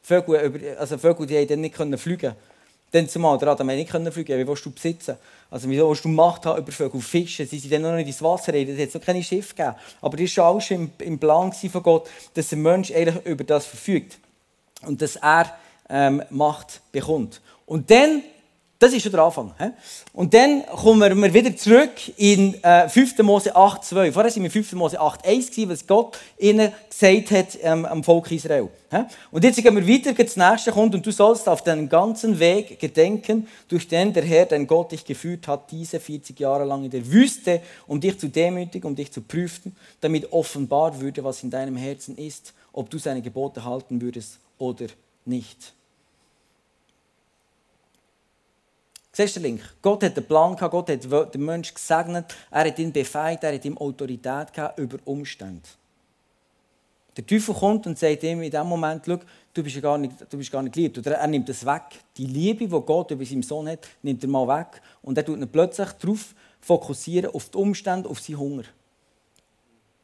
Vögel, 0.07 0.77
also 0.79 0.97
Vögel 0.97 1.27
die 1.27 1.45
dann 1.45 1.59
nicht 1.59 1.75
können 1.75 1.97
fliegen 1.97 2.33
Dann 2.91 3.09
zumal, 3.09 3.37
der 3.37 3.49
Adam 3.49 3.67
nicht 3.67 3.91
können 3.91 4.09
fliegen 4.09 4.39
Wie 4.39 4.47
willst 4.47 4.65
du 4.65 4.71
besitzen? 4.71 5.17
Also 5.51 5.69
wie 5.69 5.77
willst 5.77 6.05
du 6.05 6.07
Macht 6.07 6.45
haben 6.45 6.61
über 6.61 6.71
Vögel, 6.71 7.01
Fische? 7.01 7.45
Sie 7.45 7.59
sind 7.59 7.71
dann 7.71 7.81
noch 7.81 7.95
nicht 7.95 8.07
ins 8.07 8.21
Wasser 8.21 8.53
rein, 8.53 8.69
es 8.69 8.79
hat 8.79 8.93
noch 8.93 9.05
keine 9.05 9.21
Schiffe 9.21 9.53
gegeben. 9.53 9.75
Aber 9.99 10.15
das 10.15 10.37
war 10.37 10.45
alles 10.45 10.71
im, 10.71 10.91
im 10.99 11.19
Plan 11.19 11.51
von 11.51 11.83
Gott, 11.83 12.09
dass 12.33 12.47
der 12.47 12.57
Mensch 12.57 12.91
eigentlich 12.91 13.25
über 13.25 13.43
das 13.43 13.65
verfügt. 13.65 14.17
Und 14.83 15.01
dass 15.01 15.17
er 15.17 15.53
ähm, 15.89 16.23
Macht 16.29 16.79
bekommt. 16.93 17.41
Und 17.65 17.91
dann 17.91 18.23
das 18.79 18.93
ist 18.93 19.01
schon 19.01 19.11
der 19.11 19.23
Anfang. 19.23 19.53
He? 19.57 19.69
Und 20.13 20.33
dann 20.33 20.63
kommen 20.67 21.21
wir 21.21 21.33
wieder 21.33 21.55
zurück 21.55 21.91
in 22.17 22.61
äh, 22.63 22.87
5. 22.87 23.17
Mose 23.19 23.55
8, 23.55 23.83
2. 23.83 24.11
Vorher 24.11 24.31
waren 24.31 24.35
wir 24.35 24.45
in 24.45 24.51
5. 24.51 24.73
Mose 24.73 24.99
8, 24.99 25.25
1, 25.25 25.49
gewesen, 25.49 25.69
was 25.69 25.87
Gott 25.87 26.19
ihnen 26.37 26.71
gesagt 26.89 27.31
hat 27.31 27.57
ähm, 27.63 27.85
am 27.85 28.03
Volk 28.03 28.31
Israel. 28.31 28.69
He? 28.91 28.97
Und 29.31 29.43
jetzt 29.43 29.61
gehen 29.61 29.75
wir 29.75 29.87
weiter, 29.87 30.13
das 30.13 30.35
nächste 30.35 30.71
kommt, 30.71 30.93
und 30.93 31.03
du 31.03 31.11
sollst 31.11 31.49
auf 31.49 31.63
deinen 31.63 31.89
ganzen 31.89 32.37
Weg 32.37 32.79
gedenken, 32.79 33.47
durch 33.67 33.87
den 33.87 34.13
der 34.13 34.23
Herr, 34.23 34.45
dein 34.45 34.67
Gott, 34.67 34.91
dich 34.91 35.03
geführt 35.03 35.47
hat, 35.47 35.71
diese 35.71 35.99
40 35.99 36.39
Jahre 36.39 36.63
lang 36.63 36.83
in 36.83 36.91
der 36.91 37.11
Wüste, 37.11 37.61
um 37.87 37.99
dich 37.99 38.19
zu 38.19 38.27
demütigen, 38.27 38.87
um 38.87 38.95
dich 38.95 39.11
zu 39.11 39.21
prüfen, 39.21 39.75
damit 40.01 40.31
offenbar 40.31 41.01
würde, 41.01 41.23
was 41.23 41.41
in 41.41 41.49
deinem 41.49 41.77
Herzen 41.77 42.15
ist, 42.15 42.53
ob 42.73 42.91
du 42.91 42.99
seine 42.99 43.23
Gebote 43.23 43.65
halten 43.65 43.99
würdest 43.99 44.39
oder 44.59 44.85
nicht. 45.25 45.73
Siehst 49.17 49.35
du 49.35 49.39
den 49.39 49.53
Link? 49.53 49.61
Gott 49.81 50.03
hat 50.03 50.15
einen 50.15 50.27
Plan 50.27 50.55
gehabt, 50.55 50.71
Gott 50.71 50.91
hat 50.91 51.33
den 51.33 51.43
Menschen 51.43 51.73
gesegnet, 51.73 52.35
er 52.51 52.67
hat 52.67 52.77
ihn 52.77 52.91
befähigt, 52.91 53.43
er 53.43 53.55
hat 53.55 53.65
ihm 53.65 53.75
Autorität 53.75 54.53
gehabt 54.53 54.77
über 54.77 54.99
Umstände. 55.05 55.67
Der 57.15 57.25
Teufel 57.25 57.55
kommt 57.55 57.87
und 57.87 57.97
sagt 57.97 58.21
ihm 58.21 58.43
in 58.43 58.51
dem 58.51 58.67
Moment, 58.67 59.01
Schau, 59.07 59.17
du 59.55 59.63
bist, 59.63 59.81
gar 59.81 59.97
nicht, 59.97 60.13
du 60.29 60.37
bist 60.37 60.51
gar 60.51 60.61
nicht 60.61 60.75
geliebt. 60.75 60.99
Oder 60.99 61.15
er 61.15 61.25
nimmt 61.25 61.49
es 61.49 61.65
weg. 61.65 61.81
Die 62.15 62.27
Liebe, 62.27 62.67
die 62.67 62.81
Gott 62.85 63.09
über 63.09 63.25
seinen 63.25 63.41
Sohn 63.41 63.67
hat, 63.67 63.87
nimmt 64.03 64.23
er 64.23 64.29
mal 64.29 64.47
weg. 64.47 64.83
Und 65.01 65.17
er 65.17 65.25
tut 65.25 65.39
ihn 65.39 65.49
plötzlich 65.49 65.89
darauf 65.93 66.35
fokussieren, 66.61 67.33
auf 67.33 67.49
die 67.49 67.57
Umstände, 67.57 68.07
auf 68.07 68.19
seinen 68.19 68.37
Hunger. 68.37 68.65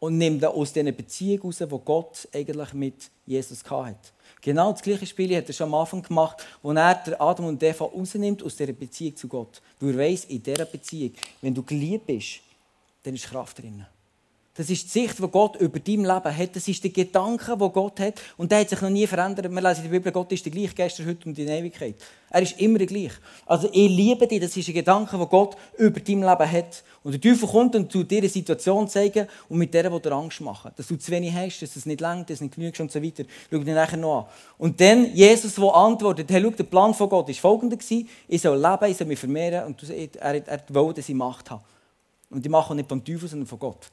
Und 0.04 0.18
nimmt 0.18 0.44
aus 0.44 0.74
dieser 0.74 0.92
Beziehung 0.92 1.40
heraus, 1.40 1.60
die 1.60 1.86
Gott 1.86 2.28
eigentlich 2.34 2.74
mit 2.74 3.10
Jesus 3.26 3.64
hatte. 3.64 3.96
Genau 4.42 4.74
das 4.74 4.82
gleiche 4.82 5.06
Spiel 5.06 5.34
hat 5.34 5.48
er 5.48 5.54
schon 5.54 5.70
am 5.70 5.76
Anfang 5.76 6.02
gemacht, 6.02 6.46
wo 6.62 6.74
er 6.74 7.22
Adam 7.22 7.46
und 7.46 7.64
Eva 7.64 7.86
rausnimmt 7.86 8.44
aus 8.44 8.58
dieser 8.58 8.74
Beziehung 8.74 9.16
zu 9.16 9.30
Gott. 9.30 9.62
Weil 9.80 9.92
er 9.92 10.00
weiss, 10.00 10.26
in 10.26 10.44
dieser 10.44 10.66
Beziehung, 10.66 11.14
wenn 11.40 11.54
du 11.54 11.64
geliebt 11.64 12.06
bist, 12.06 12.42
dann 13.02 13.16
ist 13.16 13.28
Kraft 13.28 13.60
drin. 13.60 13.86
Das 14.56 14.70
ist 14.70 14.84
die 14.84 14.90
Sicht, 15.00 15.18
die 15.18 15.28
Gott 15.30 15.56
über 15.56 15.80
dein 15.80 16.02
Leben 16.02 16.38
hat. 16.38 16.56
Das 16.56 16.68
ist 16.68 16.84
der 16.84 16.92
Gedanke, 16.92 17.58
den 17.58 17.72
Gott 17.72 18.00
hat. 18.00 18.22
Und 18.38 18.52
der 18.52 18.60
hat 18.60 18.70
sich 18.70 18.80
noch 18.82 18.90
nie 18.92 19.08
verändert. 19.08 19.52
Wir 19.52 19.62
lesen 19.62 19.86
in 19.86 19.92
der 19.92 19.98
Bibel, 19.98 20.12
Gott 20.12 20.32
ist 20.32 20.46
der 20.46 20.52
gleiche 20.52 20.76
gestern, 20.76 21.08
heute 21.08 21.28
und 21.28 21.40
in 21.40 21.48
Ewigkeit. 21.48 21.96
Er 22.30 22.42
ist 22.44 22.60
immer 22.60 22.78
gleich. 22.78 23.14
Also, 23.48 23.68
ich 23.72 23.90
liebe 23.90 24.28
dich. 24.28 24.40
Das 24.40 24.56
ist 24.56 24.68
ein 24.68 24.76
Gedanke, 24.76 25.18
den 25.18 25.28
Gott 25.28 25.58
über 25.80 26.00
dein 26.00 26.20
Leben 26.20 26.52
hat. 26.52 26.84
Und 27.02 27.14
der 27.14 27.22
Teufel 27.22 27.50
kommt 27.50 27.76
und 27.76 27.92
tut 27.92 28.12
dir 28.12 28.20
eine 28.20 28.30
Situation 28.30 28.88
zeigen 28.88 29.28
und 29.50 29.58
mit 29.58 29.74
der, 29.74 29.90
der 29.90 30.12
Angst 30.12 30.40
machen. 30.40 30.70
Dass 30.76 30.86
du 30.86 30.98
zu 30.98 31.12
wenig 31.12 31.34
hast, 31.34 31.64
dass 31.64 31.76
es 31.76 31.88
nicht 31.88 32.00
langt, 32.00 32.30
dass 32.30 32.36
es 32.36 32.42
nicht 32.42 32.54
genügt 32.54 32.80
und 32.80 32.92
so 32.92 33.02
weiter. 33.02 33.24
Schau 33.52 33.58
dir 33.58 33.74
nachher 33.74 33.98
noch 33.98 34.20
an. 34.20 34.26
Und 34.60 34.80
dann 34.80 35.16
Jesus, 35.16 35.56
der 35.56 35.74
antwortet, 35.74 36.30
hey, 36.30 36.44
schau, 36.44 36.52
der 36.52 36.64
Plan 36.66 36.94
von 36.94 37.10
Gott 37.10 37.28
war 37.28 37.34
folgender. 37.34 37.78
Ich 38.28 38.42
soll 38.42 38.62
leben, 38.62 38.92
ich 38.92 38.98
soll 38.98 39.08
mich 39.08 39.18
vermehren 39.18 39.66
und 39.66 39.82
er, 39.90 40.36
er, 40.36 40.48
er 40.48 40.62
wollte, 40.70 41.02
dass 41.02 41.10
ich 41.10 41.16
Macht 41.16 41.50
habe. 41.50 41.64
Und 42.30 42.46
die 42.46 42.50
machen 42.50 42.76
nicht 42.76 42.88
vom 42.88 43.04
Teufel, 43.04 43.28
sondern 43.28 43.48
von 43.48 43.58
Gott. 43.58 43.90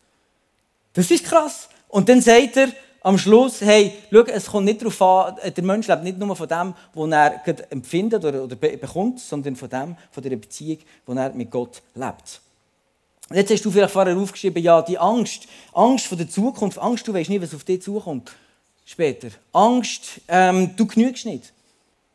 Das 0.93 1.11
ist 1.11 1.25
krass. 1.25 1.69
Und 1.89 2.09
dann 2.09 2.21
sagt 2.21 2.57
er 2.57 2.69
am 3.03 3.17
Schluss, 3.17 3.61
hey, 3.61 3.93
schau, 4.11 4.23
es 4.23 4.47
kommt 4.47 4.67
nicht 4.67 4.83
darauf 4.83 5.01
an, 5.03 5.37
der 5.57 5.65
Mensch 5.65 5.89
lebt 5.89 6.03
nicht 6.03 6.19
nur 6.19 6.37
von 6.37 6.49
dem, 6.49 6.75
was 6.95 7.11
er 7.11 7.73
empfindet 7.73 8.25
oder, 8.25 8.45
oder 8.45 8.57
bekommt, 8.57 9.21
sondern 9.21 9.57
von 9.57 9.69
dem, 9.69 9.97
von 10.11 10.23
der 10.23 10.37
Beziehung, 10.37 10.79
die 11.09 11.17
er 11.17 11.33
mit 11.33 11.51
Gott 11.51 11.83
lebt. 11.95 12.41
Und 13.29 13.37
jetzt 13.37 13.51
hast 13.51 13.65
du 13.65 13.71
vielleicht 13.71 13.93
vorher 13.93 14.17
aufgeschrieben, 14.17 14.63
ja, 14.63 14.83
die 14.83 14.99
Angst, 14.99 15.47
Angst 15.73 16.07
vor 16.07 16.19
der 16.19 16.29
Zukunft, 16.29 16.79
Angst, 16.79 17.07
du 17.07 17.15
weißt 17.15 17.31
nicht, 17.31 17.43
was 17.43 17.55
auf 17.55 17.65
dich 17.65 17.81
zukommt 17.81 18.33
später. 18.85 19.29
Angst, 19.53 20.21
ähm, 20.27 20.77
du 20.77 20.85
genügst 20.85 21.25
nicht. 21.25 21.53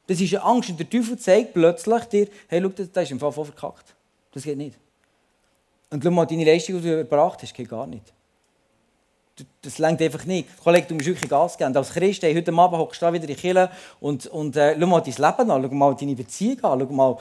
Das 0.07 0.19
ist 0.19 0.33
eine 0.33 0.43
Angst 0.43 0.69
und 0.69 0.79
der 0.79 0.89
Teufel 0.89 1.17
zeigt 1.17 1.53
plötzlich 1.53 2.03
dir, 2.05 2.27
hey, 2.47 2.61
schau, 2.61 2.69
das 2.69 3.03
ist 3.05 3.11
im 3.11 3.19
Fall 3.19 3.31
voll 3.31 3.45
verkackt. 3.45 3.95
Das 4.33 4.43
geht 4.43 4.57
nicht. 4.57 4.77
Und 5.89 6.03
schau 6.03 6.11
mal, 6.11 6.25
deine 6.25 6.43
Leistung, 6.43 6.75
die 6.81 6.89
du 6.89 6.97
erbracht 6.97 7.41
hast, 7.41 7.53
geht 7.53 7.69
gar 7.69 7.87
nicht 7.87 8.14
das 9.61 9.77
längt 9.79 10.01
einfach 10.01 10.25
nicht. 10.25 10.47
Kollege, 10.63 10.87
du 10.87 10.95
musst 10.95 11.07
wirklich 11.07 11.29
Gas 11.29 11.57
geben. 11.57 11.71
Und 11.71 11.77
als 11.77 11.91
Christ, 11.91 12.23
hey, 12.23 12.33
heute 12.33 12.53
Abend 12.53 12.79
hockst 12.79 13.01
du 13.01 13.11
wieder 13.11 13.27
in 13.27 13.35
die 13.35 13.67
und, 13.99 14.27
und 14.27 14.55
äh, 14.55 14.77
schau 14.79 14.87
mal 14.87 15.01
dein 15.01 15.13
Leben 15.13 15.51
an, 15.51 15.63
schau 15.63 15.75
mal 15.75 15.95
deine 15.95 16.15
Beziehung 16.15 16.63
an, 16.63 16.79
schau 16.79 16.93
mal, 16.93 17.17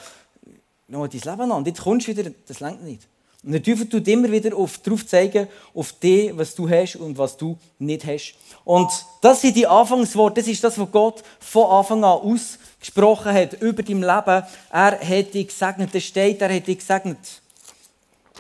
noch 0.89 1.09
dein 1.09 1.21
Leben 1.21 1.41
an. 1.41 1.53
Und 1.53 1.67
jetzt 1.67 1.81
kommst 1.81 2.07
du 2.07 2.17
wieder, 2.17 2.31
das 2.47 2.61
längt 2.61 2.85
nicht. 2.85 3.09
Und 3.43 3.53
der 3.53 3.63
Teufel 3.63 3.87
tut 3.89 4.09
immer 4.09 4.31
wieder 4.31 4.57
auf, 4.57 4.79
darauf 4.79 5.07
zeigen, 5.07 5.49
auf 5.75 5.93
dich, 5.93 6.35
was 6.35 6.55
du 6.55 6.69
hast 6.69 6.97
und 6.97 7.19
was 7.19 7.37
du 7.37 7.59
nicht 7.79 8.07
hast. 8.07 8.35
Und 8.65 8.91
das 9.21 9.43
sind 9.43 9.55
die 9.55 9.67
Anfangsworte, 9.67 10.41
das 10.41 10.49
ist 10.49 10.65
das, 10.65 10.79
was 10.79 10.91
Gott 10.91 11.23
von 11.41 11.71
Anfang 11.71 12.05
an 12.05 12.21
ausgesprochen 12.21 13.35
hat 13.35 13.61
über 13.61 13.83
dein 13.83 14.01
Leben. 14.01 14.43
Er 14.71 14.99
hat 14.99 15.35
dich 15.35 15.49
gesegnet, 15.49 15.95
das 15.95 16.05
steht, 16.05 16.41
er 16.41 16.55
hat 16.55 16.67
dich 16.67 16.79
gesegnet. 16.79 17.19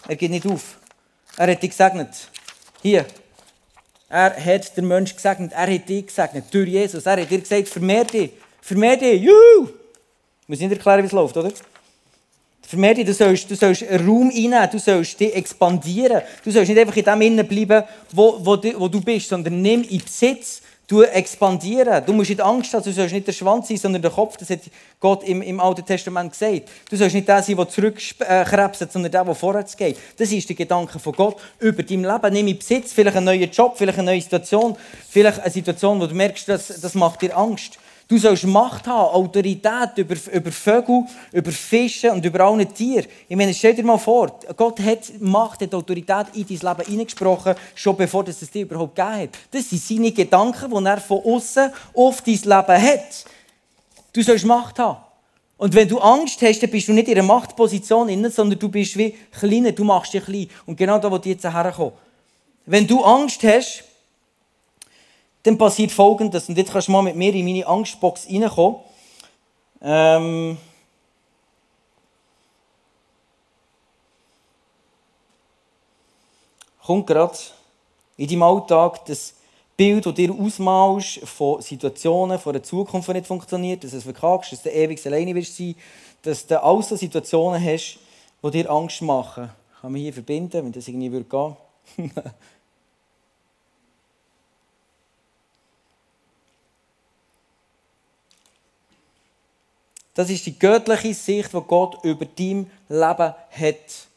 Er 0.08 0.16
geht 0.16 0.30
nicht 0.30 0.46
auf. 0.46 0.78
Er 1.36 1.52
hat 1.52 1.62
dich 1.62 1.70
gesegnet. 1.70 2.30
Hier. 2.80 3.04
Er 4.14 4.32
hat 4.44 4.76
den 4.76 4.86
Menschen 4.86 5.16
gesegnet, 5.16 5.50
er 5.52 5.74
hat 5.74 5.88
dich 5.88 6.06
gesegnet, 6.06 6.44
durch 6.52 6.68
Jesus. 6.68 7.04
Er 7.04 7.20
hat 7.20 7.28
dir 7.28 7.40
gesagt, 7.40 7.66
vermehr 7.68 8.04
dich, 8.04 8.30
vermehr 8.60 8.96
dich, 8.96 9.20
juhu! 9.20 9.68
Ich 10.42 10.48
muss 10.48 10.60
erklären, 10.60 11.02
wie 11.02 11.06
es 11.06 11.12
läuft, 11.12 11.36
oder? 11.36 11.50
Vermehr 12.62 12.94
dich, 12.94 13.06
du 13.06 13.12
sollst, 13.12 13.50
du 13.50 13.56
sollst 13.56 13.82
Raum 13.82 14.30
einnehmen, 14.30 14.68
du 14.70 14.78
sollst 14.78 15.18
dich 15.18 15.34
expandieren. 15.34 16.22
Du 16.44 16.52
sollst 16.52 16.68
nicht 16.68 16.78
einfach 16.78 16.96
in 16.96 17.04
dem 17.04 17.20
innen 17.22 17.48
bleiben, 17.48 17.82
wo, 18.12 18.38
wo, 18.38 18.56
wo 18.78 18.86
du 18.86 19.00
bist, 19.00 19.30
sondern 19.30 19.60
nimm 19.60 19.82
in 19.82 20.00
Besitz, 20.00 20.62
du 20.86 21.02
expandieren. 21.02 22.04
Du 22.04 22.12
musst 22.12 22.30
nicht 22.30 22.40
Angst 22.40 22.74
haben, 22.74 22.82
du 22.82 22.92
sollst 22.92 23.14
nicht 23.14 23.26
der 23.26 23.32
Schwanz 23.32 23.68
sein, 23.68 23.76
sondern 23.76 24.02
der 24.02 24.10
Kopf. 24.10 24.36
Das 24.36 24.50
hat 24.50 24.60
Gott 25.00 25.24
im, 25.24 25.42
im 25.42 25.60
Alten 25.60 25.84
Testament 25.84 26.32
gesagt. 26.32 26.68
Du 26.90 26.96
sollst 26.96 27.14
nicht 27.14 27.28
der 27.28 27.42
sein, 27.42 27.56
der 27.56 27.68
zurückkrebst, 27.68 28.92
sondern 28.92 29.12
der, 29.12 29.24
der 29.24 29.34
vorwärts 29.34 29.76
geht. 29.76 29.96
Das 30.16 30.30
ist 30.30 30.48
der 30.48 30.56
Gedanke 30.56 30.98
von 30.98 31.12
Gott 31.12 31.36
über 31.60 31.82
dein 31.82 32.02
Leben. 32.02 32.32
Nimm 32.32 32.48
in 32.48 32.58
Besitz, 32.58 32.92
vielleicht 32.92 33.16
einen 33.16 33.26
neuen 33.26 33.50
Job, 33.50 33.74
vielleicht 33.76 33.98
eine 33.98 34.10
neue 34.10 34.20
Situation, 34.20 34.76
vielleicht 35.08 35.40
eine 35.40 35.50
Situation, 35.50 36.00
wo 36.00 36.06
du 36.06 36.14
merkst, 36.14 36.48
das, 36.48 36.68
das 36.80 36.94
macht 36.94 37.22
dir 37.22 37.36
Angst. 37.36 37.78
Du 38.06 38.18
sollst 38.18 38.44
Macht 38.44 38.86
haben, 38.86 39.14
Autorität 39.14 39.96
über, 39.96 40.14
über 40.30 40.52
Vögel, 40.52 41.04
über 41.32 41.50
Fische 41.50 42.12
und 42.12 42.24
über 42.24 42.40
alle 42.40 42.66
Tiere. 42.66 43.06
Ich 43.26 43.36
meine, 43.36 43.54
stell 43.54 43.74
dir 43.74 43.84
mal 43.84 43.96
vor, 43.96 44.40
Gott 44.54 44.78
hat 44.80 45.10
Macht, 45.20 45.62
hat 45.62 45.74
Autorität 45.74 46.26
in 46.34 46.46
dein 46.46 46.76
Leben 46.76 46.90
hineingesprochen, 46.90 47.54
schon 47.74 47.96
bevor 47.96 48.28
es 48.28 48.38
dir 48.50 48.62
überhaupt 48.62 48.94
gegeben 48.94 49.22
hat. 49.22 49.30
Das 49.50 49.70
sind 49.70 49.82
seine 49.82 50.12
Gedanken, 50.12 50.70
die 50.70 50.84
er 50.84 51.00
von 51.00 51.24
außen 51.24 51.72
auf 51.94 52.20
dein 52.20 52.34
Leben 52.34 52.82
hat. 52.82 53.24
Du 54.12 54.22
sollst 54.22 54.44
Macht 54.44 54.78
haben. 54.78 54.98
Und 55.56 55.74
wenn 55.74 55.88
du 55.88 55.98
Angst 55.98 56.42
hast, 56.42 56.62
dann 56.62 56.70
bist 56.70 56.88
du 56.88 56.92
nicht 56.92 57.08
in 57.08 57.16
einer 57.16 57.26
Machtposition, 57.26 58.30
sondern 58.30 58.58
du 58.58 58.68
bist 58.68 58.98
wie 58.98 59.16
kleiner, 59.32 59.72
du 59.72 59.82
machst 59.84 60.12
dich 60.12 60.24
klein. 60.24 60.48
Und 60.66 60.76
genau 60.76 60.98
da, 60.98 61.10
wo 61.10 61.16
du 61.16 61.28
jetzt 61.30 61.44
herkommen. 61.44 61.92
Wenn 62.66 62.86
du 62.86 63.02
Angst 63.02 63.42
hast, 63.44 63.84
dann 65.44 65.58
passiert 65.58 65.92
Folgendes. 65.92 66.48
Und 66.48 66.58
jetzt 66.58 66.72
kannst 66.72 66.88
du 66.88 66.92
mal 66.92 67.02
mit 67.02 67.16
mir 67.16 67.32
in 67.32 67.44
meine 67.44 67.66
Angstbox 67.66 68.26
reinkommen. 68.28 68.80
Ähm 69.80 70.56
kommt 76.84 77.06
gerade 77.06 77.38
in 78.16 78.28
deinem 78.28 78.42
Alltag 78.42 79.04
das 79.06 79.34
Bild, 79.76 80.06
das 80.06 80.14
dir 80.14 80.32
ausmalst 80.32 81.20
von 81.20 81.60
Situationen, 81.60 82.38
von 82.38 82.54
einer 82.54 82.62
Zukunft, 82.62 83.08
die 83.08 83.14
nicht 83.14 83.26
funktioniert, 83.26 83.84
dass 83.84 83.92
es 83.92 84.04
verkackst, 84.04 84.52
dass 84.52 84.62
du 84.62 84.70
ewig 84.70 85.04
alleine 85.06 85.34
wirst 85.34 85.56
sein, 85.56 85.74
dass 86.22 86.46
du 86.46 86.62
all 86.62 86.82
so 86.82 86.96
Situationen 86.96 87.62
hast, 87.62 87.98
die 88.42 88.50
dir 88.50 88.70
Angst 88.70 89.02
machen. 89.02 89.50
Ich 89.74 89.80
kann 89.80 89.92
mich 89.92 90.02
hier 90.02 90.12
verbinden, 90.12 90.64
wenn 90.64 90.72
das 90.72 90.88
irgendwie 90.88 91.10
gehen 91.10 91.26
würde. 91.30 91.56
Das 100.14 100.30
ist 100.30 100.46
die 100.46 100.56
göttliche 100.56 101.12
Sicht, 101.12 101.52
die 101.52 101.60
Gott 101.60 102.02
über 102.04 102.24
dein 102.24 102.70
Leben 102.88 103.34
hat. 103.50 104.08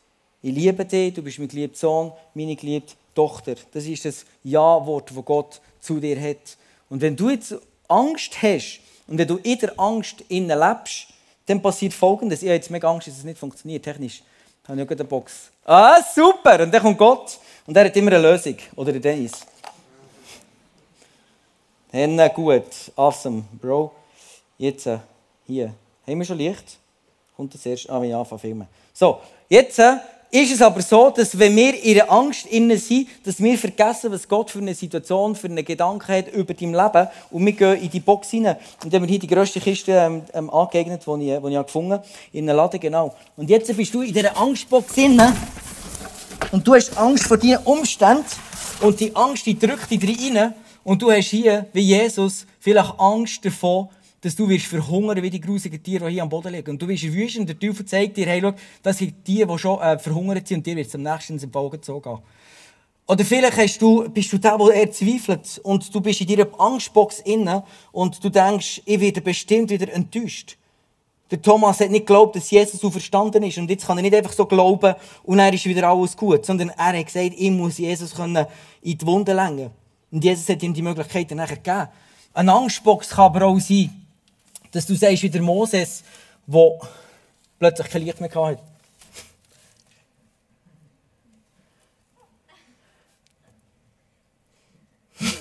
Ich 0.44 0.56
liebe 0.56 0.86
dich, 0.86 1.14
du 1.14 1.24
bist 1.24 1.40
mein 1.40 1.48
geliebter 1.48 1.78
Sohn, 1.78 2.12
meine 2.36 2.56
geliebte 2.56 2.94
Tochter. 3.16 3.56
Das 3.74 3.86
ist 3.86 4.06
das 4.06 4.26
Ja-Wort, 4.44 5.10
das 5.10 5.26
Gott 5.26 5.62
zu 5.82 6.00
dir 6.00 6.22
hat. 6.22 6.58
Und 6.90 7.02
wenn 7.02 7.16
du 7.16 7.32
jetzt 7.32 7.56
Angst 7.88 8.42
hast 8.42 8.80
und 9.08 9.18
wenn 9.18 9.28
du 9.28 9.38
in 9.38 9.58
der 9.58 9.80
Angst 9.80 10.24
innen 10.30 10.58
lebst, 10.58 11.08
dann 11.48 11.62
passiert 11.62 11.94
Folgendes. 11.94 12.44
Ich 12.44 12.48
habe 12.48 12.56
jetzt 12.56 12.70
mega 12.70 12.90
Angst, 12.90 13.08
dass 13.08 13.18
es 13.18 13.24
nicht 13.24 13.40
funktioniert, 13.40 13.84
technisch. 13.84 14.22
Ich 14.64 14.70
habe 14.70 14.86
gerade 14.86 15.02
eine 15.02 15.10
Box. 15.10 15.50
Ah, 15.66 16.00
super! 16.14 16.62
Und 16.62 16.72
dann 16.72 16.82
kommt 16.82 16.98
Gott 16.98 17.40
und 17.66 17.76
er 17.76 17.86
hat 17.86 17.96
immer 17.96 18.12
eine 18.12 18.22
Lösung. 18.22 18.58
Oder 18.76 18.92
der 18.92 19.02
Dennis. 19.02 19.32
Dann 21.92 22.34
gut. 22.34 22.66
Awesome, 22.96 23.46
Bro. 23.60 23.92
Jetzt 24.58 24.86
äh, 24.86 25.00
hier. 25.46 25.74
Haben 26.08 26.20
wir 26.20 26.26
schon 26.26 26.38
Licht? 26.38 26.78
Kommt 27.36 27.54
das 27.54 27.66
erst? 27.66 27.90
Ah, 27.90 28.00
wenn 28.00 28.10
ich 28.10 28.16
anfange 28.16 28.40
filmen. 28.40 28.68
So, 28.94 29.20
jetzt 29.50 29.78
äh, 29.78 29.98
ist 30.32 30.54
es 30.54 30.62
aber 30.62 30.82
so, 30.82 31.10
dass 31.10 31.38
wenn 31.38 31.54
wir 31.54 31.84
in 31.84 31.96
der 31.96 32.10
Angst 32.10 32.46
innen 32.46 32.78
sind, 32.78 33.10
dass 33.26 33.44
wir 33.44 33.58
vergessen, 33.58 34.10
was 34.12 34.26
Gott 34.26 34.50
für 34.50 34.60
eine 34.60 34.74
Situation, 34.74 35.36
für 35.36 35.48
einen 35.48 35.66
Gedanken 35.66 36.08
hat 36.08 36.32
über 36.32 36.54
dein 36.54 36.72
Leben. 36.72 37.08
Und 37.30 37.46
wir 37.46 37.52
gehen 37.52 37.82
in 37.82 37.90
die 37.90 38.00
Box 38.00 38.34
rein. 38.34 38.56
Und 38.84 38.94
haben 38.94 39.04
wir 39.04 39.10
hier 39.10 39.20
die 39.20 39.28
grösste 39.28 39.60
Kiste 39.60 39.92
ähm, 39.92 40.22
ähm, 40.34 40.50
angeeignet, 40.50 41.04
die 41.06 41.30
ich, 41.30 41.44
ich 41.44 41.66
gefunden 41.66 41.92
habe. 41.92 42.06
In 42.32 42.50
einem 42.50 42.58
Laden, 42.58 42.80
genau. 42.80 43.14
Und 43.36 43.50
jetzt 43.50 43.76
bist 43.76 43.94
du 43.94 44.02
in 44.02 44.14
dieser 44.14 44.38
Angstbox 44.38 44.94
drin. 44.94 45.22
Und 46.54 46.66
du 46.66 46.74
hast 46.74 46.98
Angst 46.98 47.26
vor 47.26 47.38
deinen 47.38 47.58
Umständen. 47.66 48.24
Und 48.80 48.98
die 48.98 49.14
Angst, 49.14 49.46
die 49.46 49.60
drückt 49.60 49.92
dich 49.92 50.02
rein. 50.04 50.54
Und 50.86 51.02
du 51.02 51.12
hast 51.12 51.28
hier, 51.28 51.66
wie 51.74 51.82
Jesus, 51.82 52.46
vielleicht 52.62 52.98
Angst 52.98 53.44
davon, 53.44 53.90
dass 54.22 54.36
du 54.36 54.50
wirst 54.50 54.66
verhungern 54.66 55.22
wie 55.22 55.30
die 55.30 55.42
grusigen 55.42 55.82
Tiere, 55.82 56.08
die 56.08 56.14
hier 56.14 56.24
am 56.24 56.30
Boden 56.30 56.52
liegen. 56.52 56.72
Und 56.72 56.82
du 56.82 56.88
wirst 56.88 57.04
wüsten 57.04 57.42
und 57.42 57.50
der 57.50 57.60
Teufel 57.60 57.86
zeigt 57.86 58.18
dir, 58.18 58.26
hey, 58.26 58.42
schau, 58.42 58.54
das 58.82 58.98
sind 58.98 59.16
die, 59.28 59.46
die 59.46 59.58
schon 59.58 59.80
äh, 59.80 60.00
verhungert 60.00 60.48
sind 60.48 60.58
und 60.58 60.66
dir 60.66 60.76
wird 60.76 60.88
es 60.88 60.96
am 60.96 61.04
nächsten 61.04 61.38
den 61.38 61.54
Augen 61.54 61.72
gezogen. 61.72 62.20
Oder 63.08 63.24
vielleicht 63.24 63.82
du, 63.82 64.10
bist 64.10 64.34
du 64.34 64.38
der, 64.38 64.58
der 64.58 64.74
eher 64.74 64.92
zweifelt 64.92 65.62
und 65.64 65.96
du 65.96 66.02
bist 66.02 66.20
in 66.20 66.28
deiner 66.28 66.60
Angstbox 66.60 67.22
inne 67.22 67.64
und 67.94 68.22
du 68.22 68.30
denkst, 68.30 68.82
ich 68.84 69.00
werde 69.00 69.22
bestimmt 69.22 69.70
wieder 69.70 69.92
enttäuscht. 69.94 70.58
Der 71.32 71.42
Thomas 71.42 71.80
hat 71.80 71.90
nicht 71.90 72.06
geglaubt, 72.06 72.36
dass 72.36 72.50
Jesus 72.52 72.82
so 72.82 72.90
verstanden 72.90 73.44
ist 73.44 73.58
und 73.58 73.70
jetzt 73.70 73.86
kann 73.86 73.98
er 73.98 74.02
nicht 74.02 74.16
einfach 74.16 74.34
so 74.34 74.46
glauben 74.46 74.96
und 75.24 75.38
dann 75.38 75.54
ist 75.54 75.66
wieder 75.66 75.88
alles 75.88 76.18
gut, 76.18 76.46
sondern 76.46 76.70
er 76.70 76.98
hat 76.98 77.06
gesagt, 77.06 77.32
ich 77.38 77.52
muss 77.52 77.78
Jesus 77.78 78.14
in 78.14 78.98
die 78.98 79.06
Wunde 79.06 79.34
lenken. 79.34 79.72
Und 80.12 80.24
Jesus 80.24 80.48
hat 80.50 80.64
ihm 80.64 80.74
die 80.74 80.82
Möglichkeit 80.82 81.32
nachher 81.32 81.58
gegeben. 81.58 81.88
Eine 82.34 82.54
Angstbox 82.54 83.10
kann 83.10 83.26
aber 83.26 83.46
auch 83.46 83.60
sein, 83.60 84.07
dass 84.72 84.86
du 84.86 84.96
sagst 84.96 85.24
wie 85.24 85.30
der 85.30 85.42
Moses, 85.42 86.04
der 86.46 86.80
plötzlich 87.60 87.90
kein 87.90 88.02
Licht 88.04 88.22
mehr 88.22 88.30
hatte. 88.34 88.60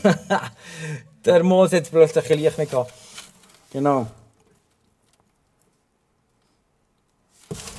der 1.25 1.43
Mose 1.43 1.77
hat 1.77 1.91
plötzlich 1.91 2.25
kein 2.25 2.39
Licht 2.39 2.57
mehr 2.57 2.67
gehabt. 2.67 2.93
Genau. 3.73 4.07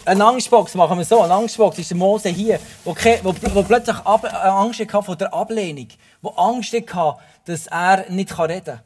Eine 0.06 0.25
Angstbox 0.25 0.74
machen 0.75 0.98
wir 0.98 1.06
so. 1.06 1.22
Eine 1.22 1.34
Angstbox 1.34 1.80
ist 1.80 1.89
der 1.89 1.98
Mose 1.98 2.30
hier, 2.30 2.60
der, 2.86 3.63
plötzlich 3.63 3.98
Angst 4.06 4.80
hatte 4.80 5.04
vor 5.04 5.16
der 5.18 5.34
Ablehnung. 5.34 5.89
Der 6.24 6.39
Angst 6.39 6.74
hatte, 6.74 7.20
dass 7.46 7.68
er 7.68 8.10
nicht 8.10 8.38
reden 8.39 8.63
kann. 8.63 8.80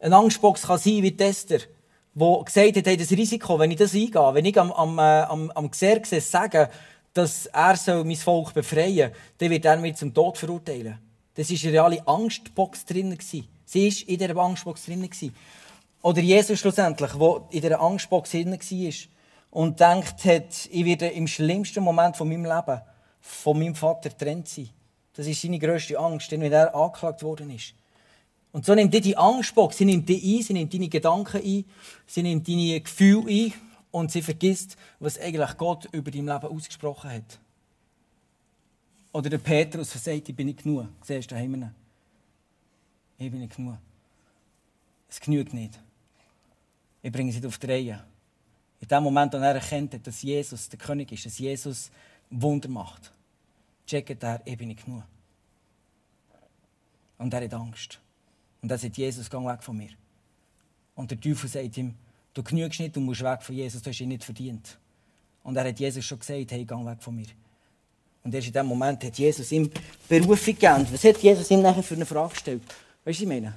Eine 0.00 0.16
Angstbox 0.16 0.62
kann 0.62 0.78
sein 0.78 1.02
wie 1.02 1.16
Tester 1.16 1.58
der 2.14 2.44
gesagt 2.44 2.76
hat, 2.76 2.86
hey, 2.86 2.96
das 2.96 3.10
Risiko, 3.10 3.58
wenn 3.58 3.70
ich 3.70 3.78
das 3.78 3.94
eingehe, 3.94 4.34
wenn 4.34 4.44
ich 4.44 4.58
am, 4.58 4.72
am, 4.72 4.98
äh, 4.98 5.02
am, 5.02 5.50
am 5.50 5.70
Xerxes 5.70 6.30
sage, 6.30 6.70
dass 7.12 7.46
er 7.46 7.76
soll 7.76 8.04
mein 8.04 8.16
Volk 8.16 8.54
befreien 8.54 9.10
soll, 9.10 9.20
dann 9.38 9.50
wird 9.50 9.64
er 9.64 9.76
mich 9.76 9.96
zum 9.96 10.12
Tod 10.14 10.38
verurteilen. 10.38 10.98
Das 11.34 11.50
war 11.50 11.58
eine 11.62 11.72
reale 11.72 12.06
Angstbox 12.06 12.84
drin. 12.84 13.16
Sie 13.20 13.42
war 13.42 14.08
in 14.08 14.18
dieser 14.18 14.36
Angstbox 14.36 14.86
drin. 14.86 15.08
Oder 16.02 16.20
Jesus 16.20 16.60
schlussendlich, 16.60 17.12
der 17.12 17.42
in 17.50 17.60
dieser 17.60 17.80
Angstbox 17.80 18.30
drin 18.30 18.52
war 18.52 18.92
und 19.50 19.80
denkt 19.80 20.24
hat, 20.24 20.68
ich 20.70 20.84
werde 20.84 21.08
im 21.08 21.26
schlimmsten 21.26 21.82
Moment 21.82 22.16
von 22.16 22.28
meinem 22.28 22.44
Leben 22.44 22.80
von 23.20 23.58
meinem 23.58 23.74
Vater 23.74 24.10
getrennt 24.10 24.48
sein. 24.48 24.68
Das 25.14 25.26
ist 25.26 25.40
seine 25.40 25.58
grösste 25.58 25.98
Angst, 25.98 26.30
wenn 26.30 26.42
er 26.42 26.74
angeklagt 26.74 27.22
worden 27.22 27.50
ist. 27.50 27.74
Und 28.54 28.64
so 28.64 28.72
nimmt 28.72 28.94
die 28.94 29.00
die 29.00 29.16
Angstbox, 29.16 29.78
sie 29.78 29.84
nimmt 29.84 30.08
die 30.08 30.38
ein, 30.38 30.42
sie 30.44 30.52
nimmt 30.52 30.72
deine 30.72 30.88
Gedanken 30.88 31.42
ein, 31.42 31.64
sie 32.06 32.22
nimmt 32.22 32.46
deine 32.46 32.80
Gefühle 32.80 33.28
ein 33.28 33.52
und 33.90 34.12
sie 34.12 34.22
vergisst, 34.22 34.76
was 35.00 35.18
eigentlich 35.18 35.56
Gott 35.56 35.88
über 35.90 36.08
dein 36.12 36.26
Leben 36.26 36.46
ausgesprochen 36.46 37.10
hat. 37.10 37.40
Oder 39.12 39.30
der 39.30 39.38
Petrus 39.38 39.92
sagt, 39.92 40.28
ich 40.28 40.36
bin 40.36 40.46
nicht 40.46 40.62
genug. 40.62 40.86
Siehst 41.02 41.32
du 41.32 41.34
daheim? 41.34 41.68
Ich 43.18 43.28
bin 43.28 43.40
nicht 43.40 43.56
genug. 43.56 43.76
Es 45.08 45.18
genügt 45.18 45.52
nicht. 45.52 45.80
Ich 47.02 47.10
bringe 47.10 47.32
nicht 47.32 47.44
auf 47.44 47.58
die 47.58 47.66
Reihe. 47.66 48.04
In 48.80 48.86
dem 48.86 49.02
Moment, 49.02 49.32
wo 49.32 49.38
er 49.38 49.56
erkennt, 49.56 50.06
dass 50.06 50.22
Jesus 50.22 50.68
der 50.68 50.78
König 50.78 51.10
ist, 51.10 51.26
dass 51.26 51.40
Jesus 51.40 51.90
Wunder 52.30 52.68
macht, 52.68 53.12
checkt 53.84 54.22
er, 54.22 54.40
ich 54.44 54.56
bin 54.56 54.68
nicht 54.68 54.84
genug. 54.84 55.02
Und 57.18 57.34
er 57.34 57.42
hat 57.42 57.54
Angst. 57.54 57.98
Und 58.64 58.70
dann 58.70 58.78
sagt 58.78 58.96
Jesus, 58.96 59.28
geh 59.28 59.36
weg 59.36 59.62
von 59.62 59.76
mir. 59.76 59.90
Und 60.94 61.10
der 61.10 61.20
Teufel 61.20 61.50
sagt 61.50 61.76
ihm, 61.76 61.94
du 62.32 62.42
genügst 62.42 62.80
nicht, 62.80 62.96
du 62.96 63.00
musst 63.00 63.22
weg 63.22 63.42
von 63.42 63.54
Jesus, 63.54 63.82
du 63.82 63.90
hast 63.90 64.00
ihn 64.00 64.08
nicht 64.08 64.24
verdient. 64.24 64.78
Und 65.42 65.54
er 65.54 65.68
hat 65.68 65.78
Jesus 65.78 66.02
schon 66.02 66.18
gesagt, 66.18 66.50
hey, 66.50 66.64
geh 66.64 66.74
weg 66.74 66.96
von 67.02 67.14
mir. 67.14 67.26
Und 68.22 68.34
erst 68.34 68.46
in 68.46 68.54
dem 68.54 68.64
Moment 68.64 69.04
hat 69.04 69.18
Jesus 69.18 69.52
ihm 69.52 69.70
Berufung 70.08 70.54
gegeben. 70.54 70.86
Was 70.90 71.04
hat 71.04 71.18
Jesus 71.18 71.50
ihm 71.50 71.60
nachher 71.60 71.82
für 71.82 71.94
eine 71.94 72.06
Frage 72.06 72.30
gestellt? 72.30 72.62
Weißt 72.62 72.74
du, 73.04 73.08
was 73.08 73.20
ich 73.20 73.26
meine? 73.26 73.54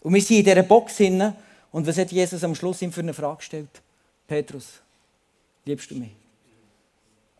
Und 0.00 0.12
wir 0.12 0.20
sind 0.20 0.38
in 0.38 0.44
dieser 0.46 0.64
Box 0.64 0.96
hinten. 0.96 1.36
Und 1.70 1.86
was 1.86 1.96
hat 1.96 2.10
Jesus 2.10 2.42
am 2.42 2.56
Schluss 2.56 2.82
ihm 2.82 2.90
für 2.90 3.02
eine 3.02 3.14
Frage 3.14 3.36
gestellt? 3.36 3.70
Petrus, 4.26 4.80
liebst 5.64 5.92
du 5.92 5.94
mich? 5.94 6.10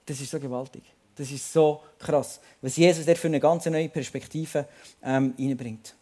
Das 0.07 0.21
ist 0.21 0.31
so 0.31 0.39
gewaltig. 0.39 0.85
Das 1.17 1.29
ist 1.29 1.53
so 1.53 1.83
krass, 1.99 2.39
was 2.63 2.77
Jesus 2.77 3.05
der 3.05 3.17
für 3.17 3.27
eine 3.27 3.41
ganz 3.41 3.67
neue 3.67 3.89
Perspektive 3.89 4.69
ähm, 5.03 5.35
reinbringt. 5.37 5.98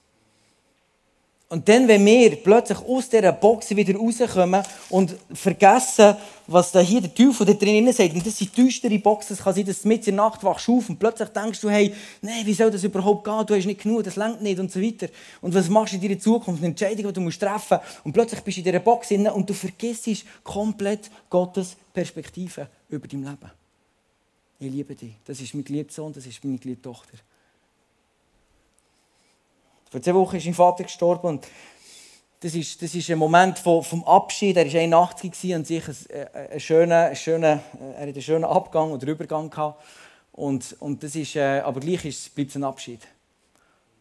Und 1.48 1.68
dann, 1.68 1.86
wenn 1.86 2.04
wir 2.04 2.34
plötzlich 2.42 2.78
aus 2.78 3.08
dieser 3.08 3.30
Box 3.30 3.70
wieder 3.70 3.96
rauskommen 3.96 4.64
und 4.90 5.14
vergessen, 5.32 6.16
was 6.48 6.72
da 6.72 6.80
hier 6.80 7.00
der 7.00 7.14
Teufel 7.14 7.46
da 7.46 7.52
drinnen 7.52 7.92
sagt, 7.92 8.14
und 8.14 8.26
das 8.26 8.38
sind 8.38 8.56
düstere 8.56 8.98
Boxen, 8.98 9.34
es 9.34 9.44
kann 9.44 9.54
sein, 9.54 9.64
dass 9.64 9.82
du 9.82 9.88
mit 9.88 10.08
in 10.08 10.16
der 10.16 10.24
Nacht 10.24 10.42
wachst 10.42 10.68
auf 10.68 10.88
und 10.88 10.98
plötzlich 10.98 11.28
denkst 11.28 11.60
du, 11.60 11.70
hey, 11.70 11.94
nein, 12.20 12.44
wie 12.44 12.52
soll 12.52 12.72
das 12.72 12.82
überhaupt 12.82 13.24
gehen, 13.24 13.46
du 13.46 13.54
hast 13.54 13.64
nicht 13.64 13.80
genug, 13.80 14.02
das 14.02 14.16
längt 14.16 14.42
nicht 14.42 14.58
und 14.58 14.72
so 14.72 14.82
weiter. 14.82 15.08
Und 15.40 15.54
was 15.54 15.68
machst 15.68 15.92
du 15.92 15.98
in 15.98 16.02
deiner 16.02 16.18
Zukunft, 16.18 16.60
eine 16.60 16.70
Entscheidung, 16.70 17.06
die 17.06 17.12
du 17.12 17.20
musst 17.20 17.40
treffen 17.40 17.78
musst, 17.78 18.04
und 18.04 18.12
plötzlich 18.12 18.40
bist 18.40 18.56
du 18.56 18.60
in 18.62 18.64
dieser 18.64 18.80
Box 18.80 19.08
drin 19.08 19.28
und 19.28 19.48
du 19.48 19.54
vergisst 19.54 20.08
komplett 20.42 21.08
Gottes 21.30 21.76
Perspektive 21.94 22.66
über 22.88 23.06
dein 23.06 23.22
Leben. 23.22 23.50
Ich 24.58 24.72
liebe 24.72 24.96
dich, 24.96 25.12
das 25.24 25.40
ist 25.40 25.54
mein 25.54 25.62
geliebter 25.62 25.94
Sohn, 25.94 26.12
das 26.12 26.26
ist 26.26 26.42
meine 26.42 26.58
geliebte 26.58 26.82
Tochter. 26.82 27.18
Vor 29.90 30.02
zwei 30.02 30.14
Wochen 30.14 30.36
ist 30.36 30.44
mein 30.44 30.54
Vater 30.54 30.82
gestorben 30.82 31.28
und 31.28 31.46
das 32.40 32.54
ist, 32.54 32.82
das 32.82 32.94
ist 32.94 33.08
ein 33.08 33.18
Moment 33.18 33.58
vom, 33.58 33.82
vom 33.82 34.04
Abschied. 34.04 34.56
Er 34.56 34.66
war 34.72 34.80
81 34.80 35.54
und 35.54 35.66
sich 35.66 35.84
ein, 35.88 36.50
ein 36.52 36.60
schöner, 36.60 37.04
ein 37.06 37.16
schöner, 37.16 37.60
er 37.80 38.00
hatte 38.00 38.02
einen 38.02 38.22
schönen 38.22 38.44
Abgang 38.44 38.90
oder 38.90 39.06
Übergang 39.06 39.48
gehabt. 39.48 39.82
Und, 40.32 40.76
und 40.80 41.02
das 41.02 41.14
ist, 41.14 41.36
äh, 41.36 41.60
aber 41.60 41.80
gleich 41.80 42.04
ist, 42.04 42.34
bleibt 42.34 42.50
es 42.50 42.56
ein 42.56 42.64
Abschied. 42.64 43.00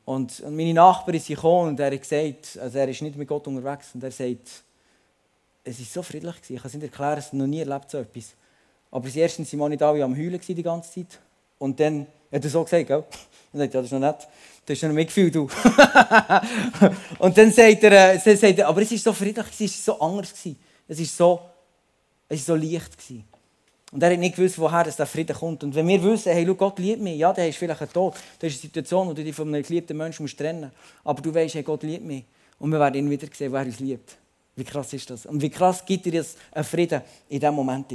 Und, 0.06 0.40
und 0.42 0.56
meine 0.56 0.74
Nachbarin 0.74 1.20
ist 1.20 1.28
gekommen 1.28 1.70
und 1.70 1.80
er 1.80 1.92
hat 1.92 2.02
gesagt, 2.02 2.60
also 2.62 2.78
er 2.78 2.90
ist 2.90 3.02
nicht 3.02 3.16
mit 3.16 3.28
Gott 3.28 3.48
unterwegs 3.48 3.90
und 3.94 4.04
er 4.04 4.12
sagt, 4.12 4.64
es 5.64 5.80
war 5.80 5.86
so 5.86 6.04
friedlich 6.04 6.36
gewesen. 6.36 6.56
Ich 6.56 6.62
kann 6.62 6.68
es 6.68 6.74
nicht 6.74 6.84
erklären, 6.84 7.18
es 7.18 7.34
noch 7.34 7.48
nie 7.48 7.60
erlebt 7.60 7.90
so 7.90 8.00
etwas. 8.00 8.34
Aber 8.92 9.08
sie 9.08 9.20
erstens 9.20 9.58
waren 9.58 9.70
nicht 9.70 9.82
alle 9.82 10.04
am 10.04 10.16
Heulen 10.16 10.40
die 10.40 10.64
ganze 10.64 10.92
Zeit. 10.92 11.20
Und 11.58 11.80
dann 11.80 12.08
hat 12.32 12.44
er 12.44 12.50
so 12.50 12.64
gesagt, 12.64 12.88
gell? 12.88 13.04
Und 13.54 13.60
sagt, 13.60 13.74
ja, 13.74 13.82
das 13.82 13.92
ist 13.92 13.94
noch 13.94 14.00
nett. 14.00 14.28
Das 14.66 14.78
ist 14.78 14.84
noch 14.84 14.94
Mitgefühl, 14.94 15.30
du. 15.30 15.44
und 17.20 17.38
dann 17.38 17.52
sagt 17.52 17.84
er, 17.84 18.16
äh, 18.16 18.36
sagt 18.36 18.58
er, 18.58 18.68
aber 18.68 18.82
es 18.82 18.92
war 18.92 18.98
so 18.98 19.14
friedlich, 19.14 19.46
es 19.60 19.88
war 19.88 19.96
so 19.96 20.02
anders. 20.02 20.34
Es 20.88 21.00
war 21.00 21.06
so, 21.06 21.40
es 22.28 22.48
war 22.48 22.58
so 22.58 22.62
leicht. 22.62 22.98
Und 23.92 24.02
er 24.02 24.12
hat 24.12 24.20
nicht 24.20 24.36
gewusst, 24.36 24.58
woher 24.58 24.84
das 24.84 24.96
der 24.96 25.06
Frieden 25.06 25.36
kommt. 25.36 25.64
Und 25.64 25.76
wenn 25.76 25.88
wir 25.88 26.04
wissen, 26.04 26.34
hey, 26.34 26.44
schau, 26.46 26.56
Gott 26.56 26.80
liebt 26.80 27.02
mich, 27.02 27.18
ja, 27.18 27.32
dann 27.32 27.48
ist 27.48 27.58
vielleicht 27.58 27.82
ein 27.82 27.94
Tod. 27.94 28.16
Das 28.40 28.52
ist 28.52 28.56
eine 28.56 28.62
Situation, 28.62 29.08
wo 29.08 29.14
du 29.14 29.24
dich 29.24 29.36
von 29.36 29.48
einem 29.48 29.62
geliebten 29.62 29.96
Menschen 29.96 30.26
trennen 30.28 30.62
musst. 30.62 30.74
Aber 31.04 31.22
du 31.22 31.34
weißt, 31.34 31.56
hey, 31.56 31.64
Gott 31.64 31.84
liebt 31.84 32.04
mich. 32.04 32.26
Und 32.58 32.72
wir 32.72 32.80
werden 32.80 32.96
ihn 32.96 33.10
wieder 33.10 33.28
sehen, 33.32 33.54
wer 33.54 33.62
uns 33.62 33.80
liebt. 33.80 34.18
Wie 34.56 34.64
krass 34.64 34.92
ist 34.94 35.10
das? 35.10 35.26
Und 35.26 35.42
wie 35.42 35.50
krass 35.50 35.86
gibt 35.86 36.06
dir 36.06 36.14
das 36.14 36.36
einen 36.52 36.64
Frieden 36.64 37.02
in 37.30 37.40
diesem 37.40 37.54
Moment. 37.54 37.92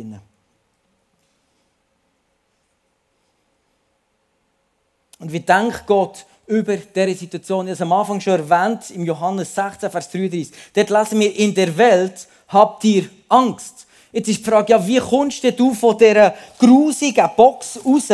Und 5.19 5.33
wie 5.33 5.41
denkt 5.41 5.85
Gott 5.87 6.25
über 6.51 6.77
diese 6.77 7.15
Situation. 7.15 7.67
Ich 7.67 7.71
habe 7.71 7.75
es 7.75 7.81
am 7.83 7.93
Anfang 7.93 8.21
schon 8.21 8.33
erwähnt, 8.35 8.91
im 8.91 9.05
Johannes 9.05 9.55
16, 9.55 9.91
Vers 9.91 10.11
33. 10.11 10.51
Dort 10.75 10.91
lesen 10.91 11.21
wir, 11.21 11.37
in 11.37 11.55
der 11.55 11.77
Welt 11.77 12.27
habt 12.49 12.85
ihr 12.85 13.05
Angst. 13.29 13.87
Jetzt 14.13 14.29
ist 14.29 14.41
die 14.41 14.51
Frage, 14.51 14.73
ja, 14.73 14.87
wie 14.87 14.99
kommst 14.99 15.45
du 15.45 15.73
von 15.73 15.97
dieser 15.97 16.35
grusigen 16.59 17.31
Box 17.37 17.79
raus, 17.85 18.09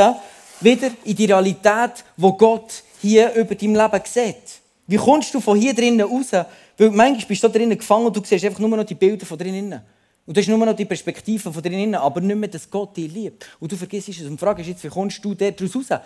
wieder 0.60 0.90
in 1.04 1.16
die 1.16 1.24
Realität, 1.24 2.04
wo 2.16 2.32
Gott 2.32 2.82
hier 3.00 3.32
über 3.32 3.54
dein 3.54 3.74
Leben 3.74 4.00
sieht? 4.04 4.60
Wie 4.86 4.96
kommst 4.96 5.34
du 5.34 5.40
von 5.40 5.58
hier 5.58 5.74
drinnen 5.74 6.02
raus? 6.02 6.32
Weil 6.32 6.90
manchmal 6.90 7.26
bist 7.26 7.42
du 7.42 7.48
da 7.48 7.58
drinnen 7.58 7.78
gefangen 7.78 8.06
und 8.06 8.16
du 8.16 8.22
siehst 8.22 8.44
einfach 8.44 8.60
nur 8.60 8.68
noch 8.68 8.84
die 8.84 8.94
Bilder 8.94 9.24
von 9.24 9.38
drinnen. 9.38 9.80
Und 10.26 10.36
du 10.36 10.40
hast 10.40 10.48
nur 10.48 10.58
noch 10.58 10.76
die 10.76 10.84
Perspektive 10.84 11.52
von 11.52 11.62
drinnen, 11.62 11.94
aber 11.94 12.20
nicht 12.20 12.36
mehr, 12.36 12.48
dass 12.48 12.68
Gott 12.68 12.96
dich 12.96 13.10
liebt. 13.10 13.48
Und 13.58 13.72
du 13.72 13.76
vergisst 13.76 14.08
es. 14.10 14.20
Und 14.22 14.32
die 14.32 14.38
Frage 14.38 14.60
ist 14.60 14.68
jetzt, 14.68 14.84
wie 14.84 14.88
kommst 14.88 15.24
du 15.24 15.34
daraus 15.34 15.74
raus? 15.74 16.00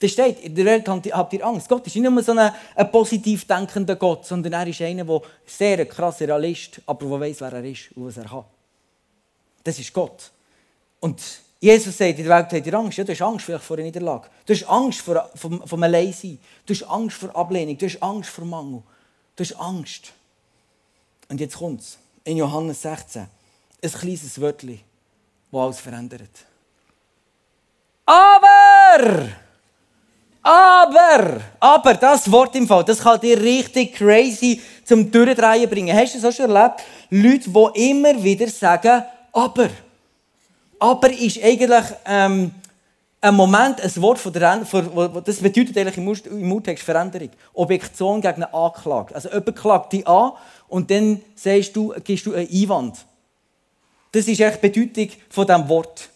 Das 0.00 0.12
steht, 0.12 0.40
in 0.40 0.54
der 0.54 0.64
Welt 0.64 0.88
habt 0.88 1.32
ihr 1.34 1.46
Angst. 1.46 1.68
Gott 1.68 1.86
ist 1.86 1.94
nicht 1.94 2.10
nur 2.10 2.22
so 2.22 2.32
ein, 2.32 2.50
ein 2.74 2.90
positiv 2.90 3.46
denkender 3.46 3.96
Gott, 3.96 4.24
sondern 4.24 4.54
er 4.54 4.66
ist 4.66 4.80
einer, 4.80 5.04
der 5.04 5.20
sehr 5.44 5.78
ein 5.78 5.88
krasser 5.88 6.26
Realist, 6.26 6.80
aber 6.86 7.06
der 7.06 7.20
weiß, 7.20 7.40
wer 7.42 7.52
er 7.52 7.64
ist 7.64 7.92
und 7.94 8.06
was 8.06 8.16
er 8.16 8.32
hat. 8.32 8.46
Das 9.62 9.78
ist 9.78 9.92
Gott. 9.92 10.30
Und 11.00 11.20
Jesus 11.60 11.98
sagt, 11.98 12.18
in 12.18 12.24
der 12.24 12.34
Welt 12.38 12.50
habt 12.50 12.66
ihr 12.66 12.74
Angst. 12.74 12.96
Ja, 12.96 13.04
du 13.04 13.12
hast 13.12 13.20
Angst 13.20 13.44
vielleicht 13.44 13.64
vor 13.64 13.76
einer 13.76 13.84
Niederlage. 13.84 14.28
Du 14.46 14.54
hast 14.54 14.64
Angst 14.64 15.02
vor, 15.02 15.30
vom, 15.34 15.66
vom 15.66 15.82
Alleinsein. 15.82 16.38
Du 16.64 16.72
hast 16.72 16.82
Angst 16.84 17.18
vor 17.18 17.36
Ablehnung. 17.36 17.76
Du 17.76 17.84
hast 17.84 18.02
Angst 18.02 18.30
vor 18.30 18.46
Mangel. 18.46 18.82
Du 19.36 19.44
hast 19.44 19.52
Angst. 19.60 20.12
Und 21.28 21.40
jetzt 21.40 21.58
kommt 21.58 21.82
es. 21.82 21.98
In 22.24 22.38
Johannes 22.38 22.80
16. 22.80 23.26
Ein 23.82 23.90
kleines 23.92 24.40
Wörtchen, 24.40 24.80
das 25.50 25.60
alles 25.60 25.80
verändert. 25.80 26.46
Aber! 28.06 29.49
Aber, 30.42 31.40
aber, 31.58 31.94
das 31.94 32.30
Wort 32.30 32.56
im 32.56 32.66
Fall, 32.66 32.82
das 32.84 33.00
kann 33.00 33.20
dir 33.20 33.38
richtig 33.38 33.94
crazy 33.94 34.60
zum 34.84 35.10
Durchdrehen 35.10 35.68
bringen. 35.68 35.94
Hast 35.94 36.14
du 36.14 36.20
das 36.20 36.32
auch 36.32 36.36
schon 36.36 36.54
erlebt? 36.54 36.82
Leute, 37.10 37.50
die 37.50 37.90
immer 37.90 38.22
wieder 38.22 38.48
sagen, 38.48 39.04
aber. 39.32 39.68
Aber 40.78 41.12
ist 41.12 41.42
eigentlich 41.44 41.84
ähm, 42.06 42.52
ein 43.20 43.34
Moment, 43.34 43.82
ein 43.82 43.96
Wort 44.02 44.18
von 44.18 44.32
der, 44.32 44.64
von, 44.64 45.22
das 45.22 45.36
bedeutet 45.36 45.76
eigentlich 45.76 45.98
im, 46.26 46.52
Urtext 46.52 46.84
Veränderung. 46.84 47.28
Objektion 47.52 48.22
gegen 48.22 48.42
eine 48.42 48.54
Anklage. 48.54 49.14
Also 49.14 49.28
jemand 49.28 49.56
klagt 49.56 49.92
dich 49.92 50.08
an 50.08 50.32
und 50.68 50.90
dann 50.90 51.20
sagst 51.34 51.76
du, 51.76 51.92
gibst 52.02 52.24
du 52.24 52.32
einen 52.32 52.48
Einwand. 52.50 53.04
Das 54.12 54.26
ist 54.26 54.40
eigentlich 54.40 54.72
die 54.72 54.80
Bedeutung 54.86 55.16
von 55.28 55.46
diesem 55.46 55.68
Wort. 55.68 56.08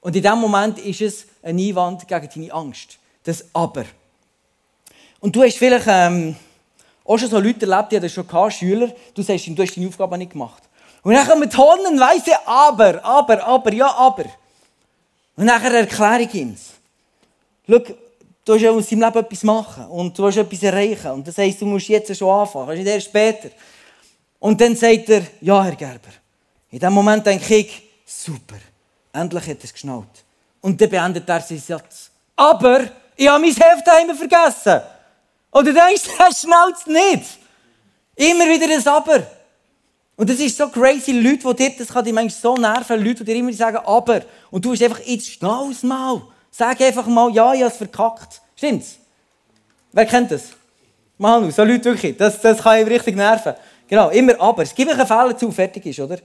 Und 0.00 0.14
in 0.14 0.22
diesem 0.22 0.38
Moment 0.38 0.78
ist 0.78 1.00
es 1.00 1.26
ein 1.42 1.58
Einwand 1.58 2.06
gegen 2.06 2.28
deine 2.32 2.52
Angst 2.52 2.98
das 3.24 3.44
Aber. 3.52 3.84
Und 5.20 5.34
du 5.34 5.42
hast 5.42 5.58
vielleicht 5.58 5.86
ähm, 5.88 6.36
auch 7.04 7.18
schon 7.18 7.28
so 7.28 7.38
Leute 7.38 7.68
erlebt, 7.68 7.92
die 7.92 8.00
das 8.00 8.12
schon 8.12 8.26
gehabt, 8.26 8.54
Schüler, 8.54 8.92
du 9.14 9.22
sagst 9.22 9.46
ihm, 9.46 9.56
du 9.56 9.62
hast 9.62 9.76
deine 9.76 9.88
Aufgabe 9.88 10.16
nicht 10.16 10.32
gemacht. 10.32 10.62
Und 11.02 11.14
dann 11.14 11.26
kommen 11.26 11.50
tonnenweise 11.50 12.46
Aber, 12.46 13.04
Aber, 13.04 13.44
Aber, 13.44 13.72
ja, 13.72 13.92
Aber. 13.94 14.24
Und 15.36 15.46
nachher 15.46 15.72
erkläre 15.72 16.22
ich 16.22 16.34
ihm 16.34 16.56
Schau, 17.66 17.78
du 18.44 18.54
hast 18.54 18.60
ja 18.60 18.70
aus 18.70 18.88
deinem 18.88 19.00
Leben 19.00 19.18
etwas 19.18 19.42
machen 19.42 19.86
und 19.86 20.18
du 20.18 20.26
hast 20.26 20.36
etwas 20.36 20.62
erreichen. 20.62 21.10
Und 21.10 21.26
das 21.26 21.38
heisst, 21.38 21.60
du 21.60 21.66
musst 21.66 21.88
jetzt 21.88 22.14
schon 22.16 22.28
anfangen, 22.28 22.76
nicht 22.76 22.86
erst 22.86 23.06
später. 23.06 23.48
Und 24.38 24.60
dann 24.60 24.76
sagt 24.76 25.08
er, 25.08 25.22
ja, 25.40 25.64
Herr 25.64 25.74
Gerber. 25.74 26.10
In 26.70 26.78
dem 26.78 26.92
Moment 26.92 27.24
denke 27.24 27.54
ich, 27.56 27.82
super, 28.04 28.56
endlich 29.12 29.46
hat 29.46 29.58
er 29.58 29.64
es 29.64 29.72
geschnallt. 29.72 30.24
Und 30.60 30.78
dann 30.80 30.90
beendet 30.90 31.28
er 31.28 31.40
seinen 31.40 31.60
Satz. 31.60 32.10
Aber 32.36 32.90
ich 33.16 33.28
habe 33.28 33.40
mein 33.40 33.54
Heft 33.54 33.86
daheim 33.86 34.14
vergessen. 34.16 34.80
Und 35.50 35.66
du 35.66 35.72
denkst, 35.72 36.02
das 36.18 36.40
schnallt 36.40 36.86
nicht. 36.86 37.38
Immer 38.16 38.46
wieder 38.46 38.72
ein 38.72 38.86
Aber. 38.86 39.26
Und 40.16 40.30
das 40.30 40.38
ist 40.38 40.56
so 40.56 40.68
crazy, 40.68 41.12
Leute, 41.12 41.54
die 41.54 41.54
dir, 41.56 41.76
das 41.78 41.88
kann 41.88 42.04
dich 42.04 42.12
manchmal 42.12 42.40
so 42.40 42.60
nerven, 42.60 43.04
Leute, 43.04 43.24
die 43.24 43.32
dir 43.32 43.36
immer 43.36 43.52
sagen, 43.52 43.78
aber. 43.78 44.22
Und 44.50 44.64
du 44.64 44.72
hast 44.72 44.82
einfach, 44.82 45.00
jetzt 45.00 45.28
schnall's 45.28 45.82
mal. 45.82 46.22
Sag 46.50 46.80
einfach 46.80 47.06
mal, 47.06 47.34
ja, 47.34 47.52
ich 47.52 47.62
habe 47.62 47.70
es 47.70 47.76
verkackt. 47.76 48.40
Stimmt's? 48.54 48.96
Wer 49.92 50.06
kennt 50.06 50.30
das? 50.30 50.50
Manu, 51.18 51.50
so 51.50 51.64
Leute 51.64 51.86
wirklich, 51.86 52.16
das, 52.16 52.40
das 52.40 52.62
kann 52.62 52.80
ihn 52.80 52.88
richtig 52.88 53.16
nerven. 53.16 53.54
Genau, 53.88 54.10
immer 54.10 54.40
aber. 54.40 54.62
Es 54.62 54.74
gibt 54.74 54.90
einen 54.90 55.06
Fehler 55.06 55.36
zu, 55.36 55.50
fertig 55.50 55.86
ist, 55.86 56.00
oder? 56.00 56.18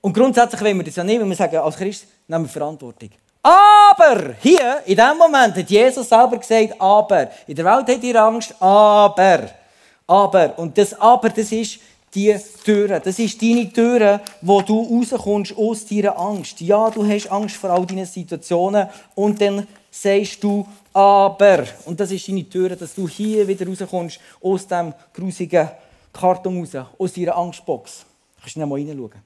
Und 0.00 0.12
grundsätzlich 0.12 0.60
wollen 0.60 0.76
wir 0.76 0.84
das 0.84 0.96
ja 0.96 1.04
nicht, 1.04 1.20
wenn 1.20 1.28
wir 1.28 1.36
sagen, 1.36 1.56
als 1.56 1.76
Christ 1.76 2.06
nehmen 2.26 2.44
wir 2.44 2.48
Verantwortung. 2.48 3.10
Aber 3.46 4.34
hier, 4.40 4.82
in 4.86 4.96
dem 4.96 5.16
Moment, 5.16 5.54
hat 5.54 5.70
Jesus 5.70 6.08
selber 6.08 6.36
gesagt, 6.36 6.80
aber. 6.80 7.30
In 7.46 7.54
der 7.54 7.64
Welt 7.64 7.88
hat 7.88 8.02
ihr 8.02 8.20
Angst, 8.20 8.52
aber. 8.60 9.50
Aber. 10.04 10.58
Und 10.58 10.76
das 10.76 10.92
Aber, 10.94 11.28
das 11.28 11.52
ist 11.52 11.78
die 12.12 12.36
Türe. 12.64 12.98
Das 12.98 13.16
ist 13.20 13.40
deine 13.40 13.72
Türe, 13.72 14.20
wo 14.40 14.62
du 14.62 14.80
rauskommst 14.80 15.56
aus 15.56 15.86
deiner 15.86 16.18
Angst. 16.18 16.60
Ja, 16.60 16.90
du 16.90 17.06
hast 17.06 17.30
Angst 17.30 17.54
vor 17.54 17.70
all 17.70 17.86
deinen 17.86 18.04
Situationen 18.04 18.88
und 19.14 19.40
dann 19.40 19.64
sagst 19.92 20.42
du 20.42 20.66
aber. 20.92 21.66
Und 21.84 22.00
das 22.00 22.10
ist 22.10 22.26
deine 22.26 22.48
Türe, 22.48 22.74
dass 22.74 22.96
du 22.96 23.06
hier 23.06 23.46
wieder 23.46 23.64
rauskommst 23.64 24.18
aus 24.42 24.66
dem 24.66 24.92
grusigen 25.14 25.70
Karton 26.12 26.58
raus, 26.58 26.84
aus 26.98 27.12
deiner 27.12 27.36
Angstbox. 27.36 28.06
Kannst 28.40 28.56
du 28.56 28.66
mal 28.66 28.74
reinschauen? 28.74 29.22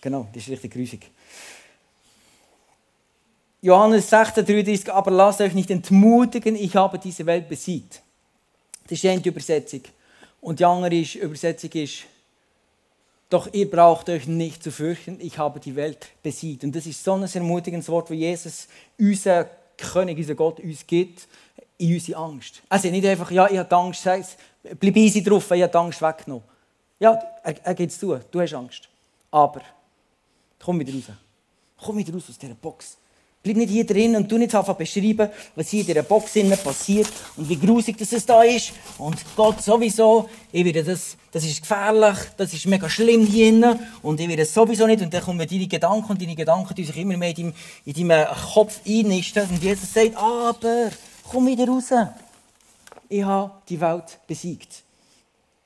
Genau, 0.00 0.26
das 0.32 0.44
ist 0.44 0.48
richtig 0.48 0.72
grusig. 0.72 1.10
Johannes 3.62 4.08
16, 4.08 4.44
33, 4.44 4.92
aber 4.92 5.10
lasst 5.10 5.40
euch 5.40 5.52
nicht 5.52 5.70
entmutigen, 5.70 6.56
ich 6.56 6.74
habe 6.76 6.98
diese 6.98 7.26
Welt 7.26 7.48
besiegt. 7.48 8.02
Das 8.84 8.92
ist 8.92 9.02
die 9.02 9.08
eine 9.08 9.24
Übersetzung. 9.24 9.82
Und 10.40 10.60
die 10.60 10.64
andere 10.64 10.96
Übersetzung 10.96 11.70
ist, 11.72 12.04
Doch 13.30 13.48
ihr 13.52 13.70
braucht 13.70 14.08
euch 14.08 14.26
nicht 14.26 14.62
zu 14.62 14.72
fürchten, 14.72 15.18
ich 15.20 15.38
habe 15.38 15.60
die 15.60 15.76
Welt 15.76 16.08
besiegt. 16.20 16.64
Und 16.64 16.74
das 16.74 16.84
ist 16.84 17.02
so 17.02 17.12
ein 17.12 17.22
ermutigendes 17.22 17.88
Wort, 17.88 18.10
wie 18.10 18.16
Jesus, 18.16 18.66
unser 18.98 19.48
König, 19.76 20.18
unser 20.18 20.34
Gott, 20.34 20.58
uns 20.58 20.84
gibt, 20.84 21.28
in 21.78 21.94
unsere 21.94 22.18
Angst. 22.18 22.60
Also 22.68 22.88
nicht 22.88 23.06
einfach, 23.06 23.30
ja, 23.30 23.48
ich 23.48 23.56
habe 23.56 23.76
Angst, 23.76 24.04
bleib 24.80 24.96
easy 24.96 25.22
drauf, 25.22 25.48
ich 25.52 25.62
habe 25.62 25.78
Angst 25.78 26.02
weggenommen. 26.02 26.44
Ja, 26.98 27.16
er, 27.44 27.54
er 27.64 27.74
gibt 27.74 27.92
es 27.92 28.00
zu, 28.00 28.18
du 28.30 28.40
hast 28.40 28.52
Angst. 28.52 28.88
Aber, 29.30 29.62
komm 30.58 30.80
wieder 30.80 30.92
raus. 30.92 31.16
Komm 31.80 31.98
wieder 31.98 32.12
raus 32.12 32.24
aus 32.28 32.36
dieser 32.36 32.54
Box. 32.54 32.96
Bleib 33.42 33.56
nicht 33.56 33.70
hier 33.70 33.86
drin 33.86 34.16
und 34.16 34.30
du 34.30 34.36
nicht 34.36 34.54
einfach 34.54 34.74
beschreiben, 34.74 35.30
was 35.56 35.70
hier 35.70 35.80
in 35.80 35.86
dieser 35.86 36.02
Box 36.02 36.34
passiert 36.62 37.08
und 37.38 37.48
wie 37.48 37.56
grusig 37.56 37.96
das 37.96 38.12
es 38.12 38.26
da 38.26 38.42
ist. 38.42 38.72
Und 38.98 39.16
Gott 39.34 39.62
sowieso, 39.62 40.28
ich 40.52 40.62
werde 40.62 40.84
das, 40.84 41.16
das 41.32 41.44
ist 41.44 41.62
gefährlich, 41.62 42.18
das 42.36 42.52
ist 42.52 42.66
mega 42.66 42.88
schlimm 42.90 43.24
hier 43.24 43.50
drin 43.50 43.78
und 44.02 44.20
ich 44.20 44.28
werde 44.28 44.42
es 44.42 44.52
sowieso 44.52 44.86
nicht. 44.86 45.00
Und 45.00 45.14
dann 45.14 45.22
kommen 45.22 45.48
deine 45.48 45.66
Gedanken 45.66 46.12
und 46.12 46.20
deine 46.20 46.34
Gedanken, 46.34 46.74
die 46.74 46.84
sich 46.84 46.96
immer 46.98 47.16
mehr 47.16 47.30
in 47.30 47.34
deinem, 47.36 47.54
in 47.86 48.08
deinem 48.08 48.26
Kopf 48.52 48.80
einnisten. 48.86 49.48
Und 49.48 49.62
Jesus 49.62 49.90
sagt, 49.90 50.16
aber, 50.16 50.90
komm 51.30 51.46
wieder 51.46 51.66
raus. 51.66 51.90
Ich 53.08 53.22
habe 53.22 53.52
die 53.68 53.80
Welt 53.80 54.18
besiegt. 54.26 54.82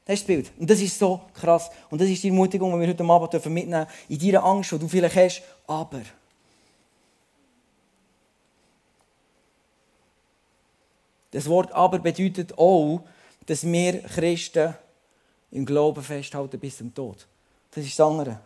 Das 0.05 0.15
ist 0.15 0.23
das 0.23 0.27
Bild. 0.27 0.53
Und 0.59 0.71
das 0.71 0.81
ist 0.81 0.97
so 0.97 1.23
krass. 1.35 1.71
Und 1.91 2.01
das 2.01 2.09
ist 2.09 2.23
die 2.23 2.29
Ermutigung, 2.29 2.73
die 2.73 2.81
wir 2.81 2.89
heute 2.89 3.05
Abend 3.05 3.33
mitnehmen 3.47 3.87
dürfen. 3.87 3.87
In 4.09 4.19
deiner 4.19 4.45
Angst, 4.45 4.71
die 4.71 4.79
du 4.79 4.87
vielleicht 4.87 5.17
hast, 5.17 5.43
aber. 5.67 6.03
Das 11.35 11.49
Wort 11.49 11.73
aber 11.73 11.99
bedeutet 11.99 12.57
auch, 12.57 13.01
dass 13.47 13.65
wir 13.65 14.03
Christen 14.03 14.73
im 15.51 15.67
Glauben 15.67 16.01
festhalten 16.01 16.61
bis 16.61 16.77
zum 16.77 16.95
Tod. 16.95 17.27
Das 17.73 17.85
ist 17.85 17.99
das 17.99 18.07
andere. 18.07 18.39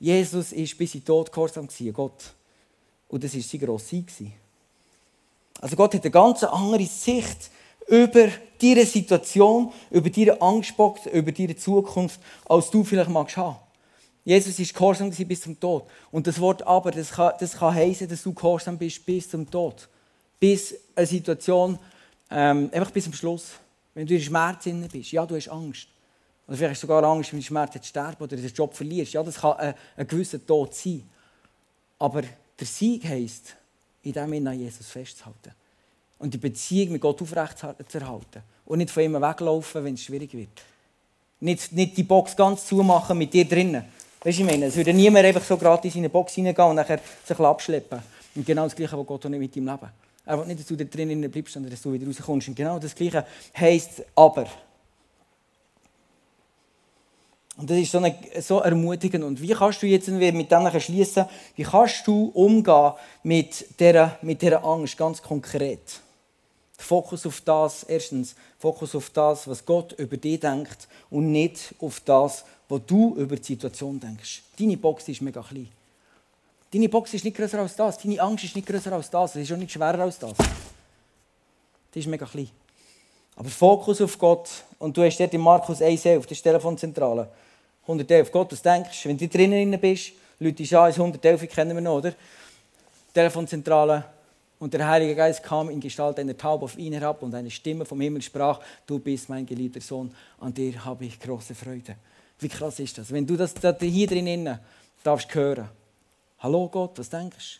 Jesus 0.00 0.52
war 0.52 0.58
bis 0.78 0.94
in 0.94 1.00
den 1.00 1.04
Tod 1.04 1.30
gehorsam, 1.30 1.68
Gott. 1.92 2.32
Und 3.08 3.22
das 3.22 3.34
war 3.34 3.42
sein 3.42 3.60
grosser 3.60 3.84
Sieg. 3.86 4.10
Also 5.60 5.76
Gott 5.76 5.92
hat 5.92 6.04
eine 6.04 6.10
ganz 6.10 6.42
andere 6.42 6.86
Sicht 6.86 7.50
über 7.86 8.28
deine 8.58 8.86
Situation, 8.86 9.74
über 9.90 10.08
deine 10.08 10.40
Angstbox, 10.40 11.04
über 11.04 11.32
deine 11.32 11.54
Zukunft, 11.54 12.18
als 12.46 12.70
du 12.70 12.82
vielleicht 12.82 13.10
magst 13.10 13.36
haben. 13.36 13.58
Jesus 14.24 14.58
war 14.58 14.66
gehorsam 14.72 15.10
bis 15.10 15.42
zum 15.42 15.60
Tod. 15.60 15.84
Und 16.10 16.26
das 16.26 16.40
Wort 16.40 16.62
aber, 16.62 16.92
das 16.92 17.10
kann, 17.10 17.34
das 17.38 17.58
kann 17.58 17.74
heißen, 17.74 18.08
dass 18.08 18.22
du 18.22 18.32
gehorsam 18.32 18.78
bist 18.78 19.04
bis 19.04 19.28
zum 19.28 19.50
Tod 19.50 19.86
bis 20.38 20.74
eine 20.94 21.06
Situation, 21.06 21.78
ähm, 22.30 22.70
einfach 22.72 22.90
bis 22.90 23.04
zum 23.04 23.12
Schluss. 23.12 23.52
Wenn 23.94 24.06
du 24.06 24.14
in 24.14 24.20
Schmerz 24.20 24.64
bist, 24.92 25.12
ja, 25.12 25.24
du 25.24 25.36
hast 25.36 25.48
Angst. 25.48 25.88
Oder 26.46 26.56
vielleicht 26.56 26.72
hast 26.72 26.80
sogar 26.82 27.02
Angst, 27.02 27.32
wenn 27.32 27.40
du 27.40 27.44
Schmerz 27.44 27.72
zu 27.72 27.82
sterben 27.82 28.22
oder 28.22 28.36
den 28.36 28.46
Job 28.52 28.74
verlierst. 28.74 29.12
Ja, 29.14 29.22
das 29.22 29.36
kann 29.36 29.52
ein, 29.54 29.74
ein 29.96 30.06
gewisser 30.06 30.44
Tod 30.44 30.74
sein. 30.74 31.02
Aber 31.98 32.22
der 32.22 32.66
Sieg 32.66 33.04
heisst, 33.04 33.56
in 34.02 34.12
dem 34.12 34.46
an 34.46 34.58
Jesus 34.58 34.86
festzuhalten. 34.86 35.52
Und 36.18 36.32
die 36.32 36.38
Beziehung 36.38 36.92
mit 36.92 37.02
Gott 37.02 37.20
aufrecht 37.20 37.58
zu 37.58 37.98
erhalten. 37.98 38.42
Und 38.64 38.78
nicht 38.78 38.90
von 38.90 39.02
ihm 39.02 39.14
weglaufen, 39.14 39.84
wenn 39.84 39.94
es 39.94 40.04
schwierig 40.04 40.32
wird. 40.34 40.62
Nicht, 41.40 41.72
nicht 41.72 41.96
die 41.96 42.02
Box 42.02 42.34
ganz 42.36 42.66
zumachen 42.66 43.18
mit 43.18 43.32
dir 43.32 43.44
drinnen. 43.44 43.84
Weißt 44.22 44.38
du, 44.38 44.42
ich 44.42 44.48
meine, 44.48 44.66
es 44.66 44.76
würde 44.76 44.92
niemand 44.92 45.26
einfach 45.26 45.44
so 45.44 45.56
gratis 45.56 45.94
in 45.94 46.00
eine 46.00 46.08
Box 46.08 46.34
hineingehen 46.34 46.78
und 46.78 46.86
sich 47.26 47.38
abschleppen. 47.38 48.00
Und 48.34 48.46
genau 48.46 48.64
das 48.64 48.74
Gleiche, 48.74 48.98
was 48.98 49.06
Gott 49.06 49.26
auch 49.26 49.28
nicht 49.28 49.40
mit 49.40 49.56
ihm 49.56 49.66
leben. 49.66 49.90
Er 50.26 50.38
will 50.38 50.46
nicht, 50.46 50.60
dass 50.60 50.66
du 50.66 50.76
da 50.76 50.84
drinnen 50.84 51.30
bleibst, 51.30 51.54
sondern 51.54 51.70
dass 51.70 51.82
du 51.82 51.92
wieder 51.92 52.06
rauskommst. 52.06 52.48
Und 52.48 52.56
genau 52.56 52.78
das 52.78 52.94
Gleiche 52.94 53.24
heisst 53.56 54.02
aber. 54.14 54.46
Und 57.56 57.70
das 57.70 57.78
ist 57.78 57.92
so, 57.92 57.98
eine, 57.98 58.14
so 58.40 58.58
ermutigend. 58.58 59.24
Und 59.24 59.40
wie 59.40 59.54
kannst 59.54 59.82
du 59.82 59.86
jetzt 59.86 60.08
mit 60.08 60.50
dem 60.50 60.80
schließen? 60.80 61.24
Wie 61.54 61.62
kannst 61.62 62.06
du 62.06 62.30
umgehen 62.34 62.92
mit 63.22 63.80
dieser, 63.80 64.18
mit 64.20 64.42
dieser 64.42 64.62
Angst 64.62 64.98
ganz 64.98 65.22
konkret? 65.22 66.00
Fokus 66.76 67.24
auf 67.24 67.40
das, 67.40 67.84
erstens, 67.84 68.34
Fokus 68.58 68.94
auf 68.94 69.08
das, 69.10 69.48
was 69.48 69.64
Gott 69.64 69.92
über 69.92 70.16
dich 70.18 70.40
denkt 70.40 70.88
und 71.08 71.32
nicht 71.32 71.74
auf 71.78 72.00
das, 72.00 72.44
was 72.68 72.80
du 72.86 73.14
über 73.16 73.36
die 73.36 73.44
Situation 73.44 73.98
denkst. 73.98 74.42
Deine 74.58 74.76
Box 74.76 75.08
ist 75.08 75.22
mega 75.22 75.40
klein. 75.40 75.68
Deine 76.76 76.90
Box 76.90 77.14
ist 77.14 77.24
nicht 77.24 77.34
größer 77.34 77.58
als 77.58 77.74
das. 77.74 77.96
Deine 77.96 78.20
Angst 78.20 78.44
ist 78.44 78.54
nicht 78.54 78.68
größer 78.68 78.92
als 78.92 79.08
das. 79.08 79.34
Es 79.34 79.44
ist 79.44 79.52
auch 79.52 79.56
nicht 79.56 79.72
schwerer 79.72 79.98
als 79.98 80.18
das. 80.18 80.34
Die 81.94 82.00
ist 82.00 82.06
mega 82.06 82.26
klein. 82.26 82.50
Aber 83.34 83.48
Fokus 83.48 84.02
auf 84.02 84.18
Gott. 84.18 84.50
Und 84.78 84.94
du 84.94 85.02
hast 85.02 85.18
dort 85.18 85.32
in 85.32 85.40
Markus 85.40 85.80
1,11, 85.80 86.20
das 86.20 86.32
ist 86.32 86.42
Telefonzentrale. 86.42 87.30
111. 87.80 88.30
Gott, 88.30 88.52
was 88.52 88.60
denkst 88.60 89.04
du? 89.04 89.08
Wenn 89.08 89.16
du 89.16 89.26
drinnen 89.26 89.80
bist, 89.80 90.12
Leute, 90.38 90.62
ist 90.64 90.74
an, 90.74 90.92
111 90.92 91.48
kennen 91.48 91.74
wir 91.74 91.80
noch, 91.80 91.96
oder? 91.96 92.12
Telefonzentrale. 93.14 94.04
Und 94.58 94.74
der 94.74 94.86
Heilige 94.86 95.14
Geist 95.14 95.42
kam 95.42 95.70
in 95.70 95.80
Gestalt 95.80 96.18
einer 96.18 96.36
Taube 96.36 96.66
auf 96.66 96.76
ihn 96.76 96.92
herab 96.92 97.22
und 97.22 97.34
eine 97.34 97.50
Stimme 97.50 97.86
vom 97.86 98.02
Himmel 98.02 98.20
sprach: 98.20 98.60
Du 98.86 98.98
bist 98.98 99.30
mein 99.30 99.46
geliebter 99.46 99.80
Sohn, 99.80 100.14
an 100.40 100.52
dir 100.52 100.84
habe 100.84 101.06
ich 101.06 101.18
große 101.18 101.54
Freude. 101.54 101.96
Wie 102.38 102.50
krass 102.50 102.78
ist 102.80 102.98
das? 102.98 103.10
Wenn 103.10 103.26
du 103.26 103.34
das 103.34 103.54
hier 103.80 104.06
drinnen 104.06 104.58
darfst 105.02 105.34
hören, 105.34 105.70
Hallo 106.46 106.68
Gott, 106.68 106.96
was 107.00 107.10
denkst 107.10 107.58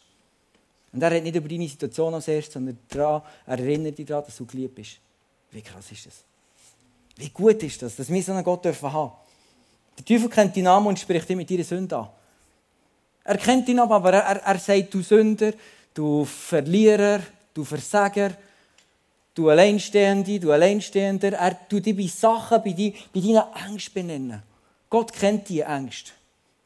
du? 0.93 0.97
Und 0.97 1.03
er 1.03 1.11
redet 1.11 1.25
nicht 1.25 1.35
über 1.35 1.49
deine 1.49 1.69
Situation 1.69 2.15
als 2.15 2.29
erstes, 2.29 2.55
sondern 2.55 2.79
daran, 2.89 3.21
er 3.45 3.59
erinnert 3.59 3.99
dich 3.99 4.07
daran, 4.07 4.25
dass 4.25 4.37
du 4.37 4.47
geliebt 4.47 4.77
bist. 4.77 5.01
Wie 5.51 5.61
krass 5.61 5.91
ist 5.91 6.07
das? 6.07 6.23
Wie 7.17 7.31
gut 7.31 7.61
ist 7.65 7.83
das, 7.83 7.97
dass 7.97 8.09
wir 8.09 8.23
so 8.23 8.31
einen 8.31 8.45
Gott 8.45 8.65
dürfen 8.65 8.93
haben? 8.93 9.11
Der 9.99 10.05
Teufel 10.05 10.29
kennt 10.29 10.57
deinen 10.57 10.65
Namen 10.67 10.87
und 10.87 11.01
spricht 11.01 11.29
dir 11.29 11.35
mit 11.35 11.51
deiner 11.51 11.65
Sünde 11.65 11.97
an. 11.97 12.11
Er 13.25 13.39
kennt 13.39 13.67
deinen 13.67 13.79
Namen, 13.79 13.91
aber 13.91 14.13
er, 14.13 14.37
er, 14.37 14.59
sagt, 14.61 14.95
du 14.95 15.03
Sünder, 15.03 15.53
du 15.93 16.25
Verlierer, 16.25 17.19
du 17.53 17.65
Versager, 17.65 18.37
du 19.35 19.51
Alleinstehende, 19.51 20.39
du 20.39 20.53
Alleinstehender. 20.53 21.33
Er 21.33 21.69
tut 21.69 21.87
dich 21.87 21.97
bei 21.97 22.07
Sachen, 22.07 22.63
bei, 22.63 22.71
die, 22.71 22.95
bei 23.13 23.19
deinen 23.19 23.69
Ängsten 23.69 23.95
benennen. 23.95 24.45
Gott 24.89 25.13
kennt 25.13 25.49
diese 25.49 25.65
Ängste, 25.65 26.13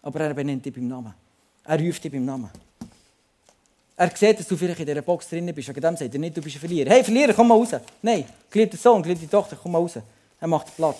aber 0.02 0.20
er 0.20 0.34
benennt 0.34 0.66
dich 0.66 0.74
beim 0.74 0.86
Namen. 0.86 1.14
Er 1.70 1.78
ruft 1.78 2.02
dich 2.02 2.10
beim 2.10 2.24
Namen. 2.24 2.50
Er 3.96 4.10
sieht, 4.16 4.40
dass 4.40 4.48
du 4.48 4.56
vielleicht 4.56 4.80
in 4.80 4.86
dieser 4.86 5.02
Box 5.02 5.28
drin 5.28 5.54
bist. 5.54 5.68
Wegen 5.68 5.80
dem 5.80 5.96
sagt 5.96 6.12
er 6.12 6.18
nicht, 6.18 6.36
du 6.36 6.42
bist 6.42 6.56
ein 6.56 6.58
Verlierer. 6.58 6.90
Hey, 6.90 7.04
Verlierer, 7.04 7.32
komm 7.32 7.46
mal 7.46 7.54
raus. 7.54 7.68
Nein, 8.02 8.24
geliebter 8.50 8.76
Sohn, 8.76 9.00
geliebte 9.00 9.30
Tochter, 9.30 9.56
komm 9.62 9.70
mal 9.70 9.78
raus. 9.78 9.92
Er 10.40 10.48
macht 10.48 10.74
Platz. 10.74 10.96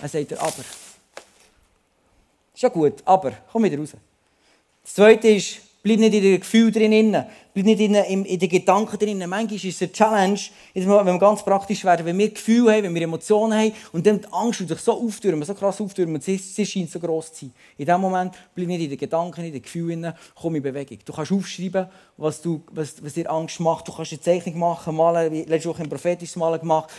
Er 0.00 0.08
sagt 0.08 0.30
dir, 0.30 0.40
aber. 0.40 0.64
Ja 2.56 2.70
gut, 2.70 3.02
aber. 3.04 3.32
Komm 3.52 3.64
wieder 3.64 3.76
raus. 3.76 3.90
Das 4.82 4.94
Zweite 4.94 5.28
ist, 5.28 5.60
Bleib 5.84 5.98
nicht 5.98 6.14
in 6.14 6.22
den 6.22 6.40
Gefühlen 6.40 6.72
drin. 6.72 7.24
Bleib 7.52 7.66
nicht 7.66 7.80
in, 7.80 7.94
in, 7.94 8.24
in 8.24 8.38
den 8.38 8.48
Gedanken 8.48 8.98
drin. 8.98 9.18
Manchmal 9.18 9.54
ist 9.54 9.64
es 9.66 9.82
eine 9.82 9.92
Challenge, 9.92 10.40
wenn 10.72 10.88
wir 10.88 11.18
ganz 11.18 11.44
praktisch 11.44 11.84
werden, 11.84 12.06
wenn 12.06 12.16
wir 12.16 12.30
Gefühle 12.30 12.72
haben, 12.72 12.84
wenn 12.84 12.94
wir 12.94 13.02
Emotionen 13.02 13.52
haben 13.52 13.72
und 13.92 14.06
dann 14.06 14.18
die 14.18 14.26
Angst 14.32 14.66
sich 14.66 14.78
so 14.78 14.92
auftürmen, 14.94 15.42
so 15.42 15.52
krass 15.52 15.82
auftürmen, 15.82 16.22
sie, 16.22 16.38
sie 16.38 16.64
scheint 16.64 16.90
so 16.90 16.98
gross 16.98 17.34
zu 17.34 17.44
sein. 17.44 17.52
In 17.76 17.84
dem 17.84 18.00
Moment 18.00 18.32
bleib 18.54 18.68
nicht 18.68 18.80
in 18.80 18.88
den 18.88 18.98
Gedanken, 18.98 19.44
in 19.44 19.52
den 19.52 19.60
Gefühlen, 19.60 20.14
komm 20.34 20.54
in 20.54 20.62
Bewegung. 20.62 21.00
Du 21.04 21.12
kannst 21.12 21.32
aufschreiben, 21.32 21.86
was, 22.16 22.40
du, 22.40 22.62
was, 22.70 23.04
was 23.04 23.12
dir 23.12 23.30
Angst 23.30 23.60
macht. 23.60 23.86
Du 23.86 23.92
kannst 23.92 24.12
eine 24.12 24.22
Zeichnung 24.22 24.58
machen, 24.58 24.96
malen, 24.96 25.30
wie 25.30 25.42
letztes 25.42 25.66
Woche 25.66 25.82
ein 25.82 25.90
prophetisches 25.90 26.36
Malen 26.36 26.60
gemacht. 26.60 26.90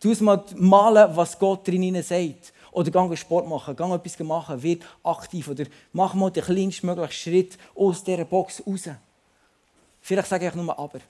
Du 0.00 0.12
mal 0.24 0.42
malen, 0.56 1.14
was 1.14 1.38
Gott 1.38 1.68
drin 1.68 2.02
sagt. 2.02 2.51
Oder 2.72 2.90
geh 2.90 3.16
Sport 3.16 3.46
machen, 3.46 3.76
geh 3.76 3.94
etwas 3.94 4.18
machen, 4.20 4.62
wird 4.62 4.82
aktiv. 5.04 5.46
Oder 5.48 5.66
mach 5.92 6.14
mal 6.14 6.30
den 6.30 6.42
kleinstmöglichen 6.42 7.12
Schritt 7.12 7.58
aus 7.74 8.02
dieser 8.02 8.24
Box 8.24 8.62
raus. 8.66 8.88
Vielleicht 10.00 10.28
sage 10.28 10.48
ich 10.48 10.54
nur 10.54 10.76
aber. 10.76 11.00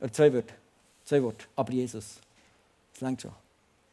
Oder 0.00 0.12
zwei 0.12 0.32
Worte. 0.32 0.54
Zwei 1.04 1.22
Worte. 1.22 1.46
Aber 1.56 1.72
Jesus. 1.72 2.18
Das 2.92 3.00
längt 3.00 3.22
schon. 3.22 3.32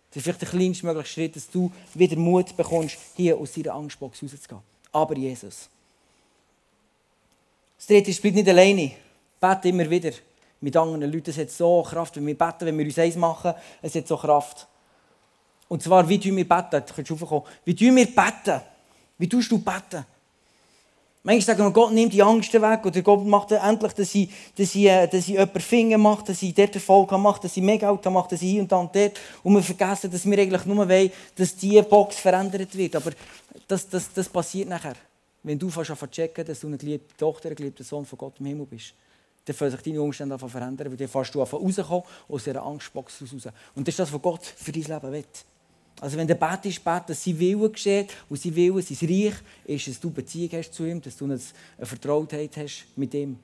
Das 0.09 0.17
ist 0.17 0.23
vielleicht 0.23 0.41
der 0.41 0.49
kleinstmögliche 0.49 1.09
Schritt, 1.09 1.35
dass 1.35 1.49
du 1.49 1.71
wieder 1.93 2.17
Mut 2.17 2.55
bekommst, 2.55 2.97
hier 3.15 3.37
aus 3.37 3.53
deiner 3.53 3.73
Angstbox 3.73 4.21
rauszugehen. 4.21 4.61
Aber 4.91 5.15
Jesus. 5.15 5.69
Das 7.77 7.87
dritte 7.87 8.11
ist, 8.11 8.21
bleib 8.21 8.35
nicht 8.35 8.49
alleine. 8.49 8.91
Bete 9.39 9.69
immer 9.69 9.89
wieder 9.89 10.11
mit 10.61 10.75
anderen 10.75 11.11
Leuten. 11.11 11.29
Es 11.29 11.37
hat 11.37 11.51
so 11.51 11.81
Kraft, 11.83 12.15
wenn 12.17 12.27
wir 12.27 12.37
beten, 12.37 12.65
wenn 12.65 12.77
wir 12.77 12.85
uns 12.85 12.99
eins 12.99 13.15
machen, 13.15 13.53
es 13.81 13.95
hat 13.95 14.07
so 14.07 14.17
Kraft. 14.17 14.67
Und 15.67 15.81
zwar, 15.81 16.07
wie 16.07 16.19
tun 16.19 16.35
wir 16.35 16.47
beten? 16.47 16.83
Du 16.85 16.93
kannst 16.93 17.11
raufkommen. 17.11 17.43
Wie 17.63 17.75
tun 17.75 17.95
wir 17.95 18.05
beten? 18.05 18.61
Wie 19.17 19.29
tust 19.29 19.51
du 19.51 19.57
beten? 19.57 20.05
Manchmal 21.23 21.55
sagen 21.55 21.67
wir, 21.67 21.71
Gott 21.71 21.91
nimmt 21.91 22.13
die 22.13 22.21
Angst 22.21 22.53
weg 22.53 22.85
oder 22.85 23.01
Gott 23.01 23.25
macht 23.25 23.51
endlich, 23.51 23.93
dass 23.93 24.13
ich, 24.13 24.29
dass 24.55 24.75
ich, 24.75 24.85
äh, 24.85 25.07
dass 25.07 25.21
ich 25.21 25.29
jemanden 25.29 25.59
Finger 25.59 25.97
mache, 25.97 26.23
dass 26.25 26.43
ich 26.43 26.53
dort 26.53 26.75
Erfolg 26.75 27.11
mache, 27.13 27.41
dass 27.41 27.57
ich 27.57 27.63
mehr 27.63 27.79
Geld 27.79 28.05
mache, 28.05 28.29
dass 28.29 28.43
ich 28.43 28.51
hier 28.51 28.61
und 28.61 28.71
da 28.71 28.77
und 28.77 28.95
dort. 28.95 29.19
Und 29.41 29.55
wir 29.55 29.63
vergessen, 29.63 30.11
dass 30.11 30.23
wir 30.23 30.37
eigentlich 30.37 30.65
nur 30.65 30.87
wollen, 30.87 31.11
dass 31.35 31.55
diese 31.55 31.81
Box 31.81 32.17
verändert 32.17 32.77
wird. 32.77 32.95
Aber 32.95 33.09
das, 33.67 33.89
das, 33.89 34.13
das 34.13 34.29
passiert 34.29 34.69
nachher. 34.69 34.93
Wenn 35.41 35.57
du 35.57 35.67
fast 35.71 35.97
zu 35.97 36.07
checken, 36.07 36.45
dass 36.45 36.59
du 36.59 36.67
eine 36.67 36.77
geliebte 36.77 37.17
Tochter, 37.17 37.49
ein 37.49 37.55
geliebter 37.55 37.83
Sohn 37.83 38.05
von 38.05 38.19
Gott 38.19 38.33
im 38.39 38.45
Himmel 38.45 38.67
bist 38.67 38.93
dann 39.45 39.55
fangen 39.55 39.71
sich 39.71 39.81
deine 39.81 40.01
Umstände 40.01 40.37
verändern, 40.39 40.89
weil 40.89 40.97
dann 40.97 41.07
fährst 41.07 41.35
du 41.35 41.41
rauskommen 41.41 42.03
aus 42.27 42.43
dieser 42.43 42.63
Angstbox 42.63 43.21
raus. 43.21 43.31
Und 43.75 43.87
das 43.87 43.93
ist 43.93 43.99
das, 43.99 44.11
was 44.11 44.21
Gott 44.21 44.43
für 44.43 44.71
dein 44.71 44.81
Leben 44.81 45.11
will. 45.11 45.25
Also 46.01 46.17
wenn 46.17 46.27
der 46.27 46.35
betest, 46.35 46.83
bet, 46.83 47.03
dass 47.07 47.23
sein 47.23 47.39
Wille 47.39 47.69
geschieht 47.69 48.13
und 48.29 48.39
sein 48.39 48.55
Wille, 48.55 48.81
sein 48.81 48.97
Reich 49.09 49.35
ist, 49.65 49.87
dass 49.87 49.99
du 49.99 50.11
Beziehung 50.11 50.49
hast 50.53 50.73
zu 50.73 50.85
ihm, 50.85 51.01
dass 51.01 51.15
du 51.15 51.25
eine 51.25 51.39
Vertrautheit 51.81 52.57
hast 52.57 52.85
mit 52.95 53.13
ihm. 53.13 53.39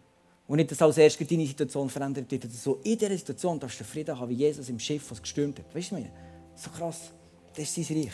Und 0.48 0.58
nicht, 0.58 0.70
dass 0.70 0.82
als 0.82 0.98
erstes 0.98 1.26
deine 1.26 1.46
Situation 1.46 1.90
verändert 1.90 2.30
wird. 2.30 2.44
Dass 2.44 2.66
in 2.84 2.98
dieser 2.98 3.18
Situation 3.18 3.58
darfst 3.58 3.80
du 3.80 3.86
Frieden 3.86 4.20
haben, 4.20 4.30
wie 4.30 4.36
Jesus 4.36 4.68
im 4.68 4.80
Schiff, 4.80 5.10
was 5.10 5.22
gestürmt 5.22 5.60
hat. 5.60 5.74
Weißt 5.74 5.92
du, 5.92 5.96
mir? 5.96 6.10
So 6.56 6.70
krass. 6.70 7.12
Das 7.56 7.78
ist 7.78 7.88
sein 7.88 7.98
Reich. 7.98 8.12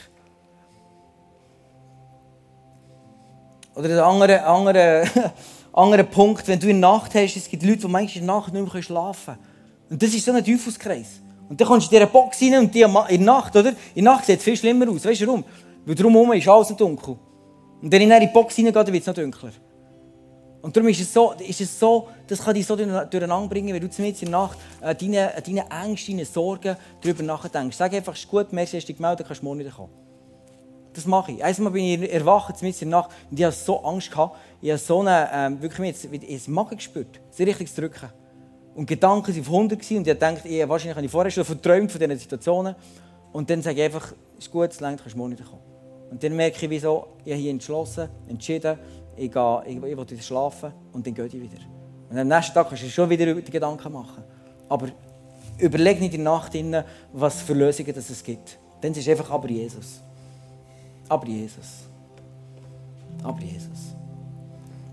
Oder 3.74 3.90
ein 3.90 4.00
anderer, 4.00 4.46
anderer, 4.48 5.34
anderer 5.74 6.04
Punkt, 6.04 6.48
wenn 6.48 6.60
du 6.60 6.68
in 6.70 6.80
der 6.80 6.92
Nacht 6.92 7.16
hast, 7.16 7.36
es 7.36 7.50
gibt 7.50 7.64
Leute, 7.64 7.80
die 7.80 7.88
manchmal 7.88 8.22
in 8.22 8.28
der 8.28 8.36
Nacht 8.36 8.54
nicht 8.54 8.74
mehr 8.74 8.84
schlafen 8.84 9.34
können. 9.34 9.48
Und 9.90 10.04
das 10.04 10.14
ist 10.14 10.26
so 10.26 10.32
ein 10.32 10.46
Teufelskreis. 10.46 11.22
Und 11.50 11.60
dann 11.60 11.68
kommst 11.68 11.92
du 11.92 11.96
in 11.96 12.02
diese 12.02 12.12
Box 12.12 12.42
rein 12.42 12.60
und 12.60 12.76
die 12.76 12.82
in 12.82 12.94
der 12.94 13.20
Nacht, 13.20 13.56
oder? 13.56 13.70
In 13.96 14.04
der 14.04 14.14
Nacht 14.14 14.26
sieht 14.26 14.40
es 14.40 14.44
viel 14.44 14.58
schlimmer 14.58 14.90
aus. 14.90 15.06
Weißt 15.06 15.22
du 15.22 15.28
warum? 15.28 15.44
Weil 15.86 15.96
drumherum 15.96 16.34
ist 16.34 16.48
alles 16.48 16.76
dunkel. 16.76 17.18
Und 17.82 17.92
wenn 17.92 18.02
ich 18.02 18.10
in 18.10 18.20
die 18.20 18.28
Box 18.34 18.58
reingehe, 18.58 18.74
dann 18.74 18.88
wird 18.88 19.02
es 19.02 19.08
noch 19.08 19.14
dunkler. 19.14 19.52
Und 20.62 20.76
darum 20.76 20.90
ist 20.90 21.00
es 21.00 21.14
so, 21.14 21.34
ist 21.34 21.62
es 21.62 21.80
so 21.80 22.08
das 22.28 22.44
kann 22.44 22.54
dich 22.54 22.66
so 22.66 22.76
durcheinander 22.76 23.48
bringen, 23.48 23.74
wenn 23.74 23.82
du 23.82 23.90
zumindest 23.90 24.24
in 24.24 24.32
der 24.32 24.40
Nacht 24.40 24.58
äh, 24.82 24.94
deine, 24.94 25.32
deine 25.46 25.66
Ängste, 25.70 26.12
deine 26.12 26.26
Sorgen 26.26 26.76
darüber 27.02 27.24
nachdenkst. 27.24 27.78
Sag 27.78 27.94
einfach, 27.94 28.14
es 28.14 28.20
ist 28.20 28.30
gut, 28.30 28.52
merci, 28.52 28.78
hast 28.78 28.88
dich 28.88 28.98
gemeldet, 28.98 29.26
kannst 29.28 29.44
morgen 29.44 29.60
wieder 29.60 29.72
kommen. 29.72 29.94
Das 30.94 31.06
mache 31.06 31.32
ich. 31.32 31.44
Einmal 31.44 31.72
bin 31.72 31.86
ich 31.86 32.14
erwacht, 32.14 32.58
zumindest 32.58 32.82
in 32.82 32.90
der 32.90 33.00
Nacht, 33.00 33.12
und 33.30 33.40
ich 33.40 33.46
hatte 33.46 33.56
so 33.56 33.84
Angst. 33.84 34.12
Gehabt. 34.12 34.36
Ich 34.62 34.70
habe 34.72 34.80
so 34.80 35.00
eine, 35.02 35.30
ähm, 35.32 35.62
wirklich 35.62 35.88
jetzt, 35.88 36.06
ich 36.12 36.48
Magen 36.48 36.76
gespürt, 36.76 37.22
sehr 37.30 37.48
richtig 37.48 37.74
zu 37.74 37.82
drücken. 37.82 38.10
Und 38.78 38.86
Gedanken 38.86 39.34
waren 39.34 39.42
auf 39.42 39.48
100 39.48 39.92
und 39.92 40.08
ich 40.08 40.20
dachte, 40.20 40.48
ich, 40.48 40.70
wahrscheinlich 40.70 40.96
habe 40.96 41.06
ich 41.08 41.12
vorher 41.12 41.32
schon 41.32 41.44
verträumt 41.44 41.92
von 41.92 42.00
diesen 42.00 42.20
Situationen. 42.20 42.76
Und 43.34 43.50
dann 43.50 43.60
sage 43.64 43.80
ich 43.80 43.86
einfach, 43.86 44.14
es 44.38 44.46
ist 44.46 44.52
gut, 44.52 44.70
es 44.70 44.80
reicht, 44.80 45.00
kannst 45.00 45.16
du 45.16 45.18
morgen 45.18 45.32
wieder 45.32 45.46
kommen. 45.46 45.64
Und 46.12 46.24
dann 46.24 46.36
merke 46.36 46.64
ich, 46.64 46.70
wieso, 46.70 47.08
ich 47.26 47.32
habe 47.32 47.42
hier 47.42 47.50
entschlossen, 47.50 48.08
entschieden, 48.30 48.78
ich, 49.16 49.32
gehe, 49.32 49.64
ich, 49.66 49.78
ich 49.78 49.98
will 49.98 50.22
schlafen 50.22 50.72
und 50.94 51.08
dann 51.08 51.16
gehe 51.16 51.26
ich 51.26 51.34
wieder. 51.34 51.58
Und 52.12 52.20
am 52.20 52.28
nächsten 52.28 52.54
Tag 52.54 52.70
kannst 52.70 52.84
du 52.84 52.90
schon 52.90 53.10
wieder 53.10 53.34
die 53.34 53.52
Gedanken 53.52 53.92
machen. 53.92 54.24
Aber 54.70 54.90
überleg 55.58 56.00
nicht 56.00 56.14
in 56.14 56.24
der 56.24 56.34
Nacht, 56.34 56.54
was 57.14 57.42
für 57.42 57.56
Lösungen 57.56 57.96
es 57.98 58.24
gibt. 58.24 58.60
Dann 58.80 58.92
ist 58.92 59.00
es 59.00 59.10
einfach 59.10 59.32
aber 59.32 59.50
Jesus. 59.50 60.02
Aber 61.10 61.26
Jesus. 61.26 61.88
Aber 63.24 63.42
Jesus. 63.42 63.96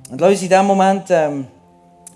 Und 0.09 0.19
lass 0.23 0.31
uns 0.31 0.43
in 0.43 0.49
diesem 0.49 0.65
Moment 0.65 1.05
ähm, 1.11 1.47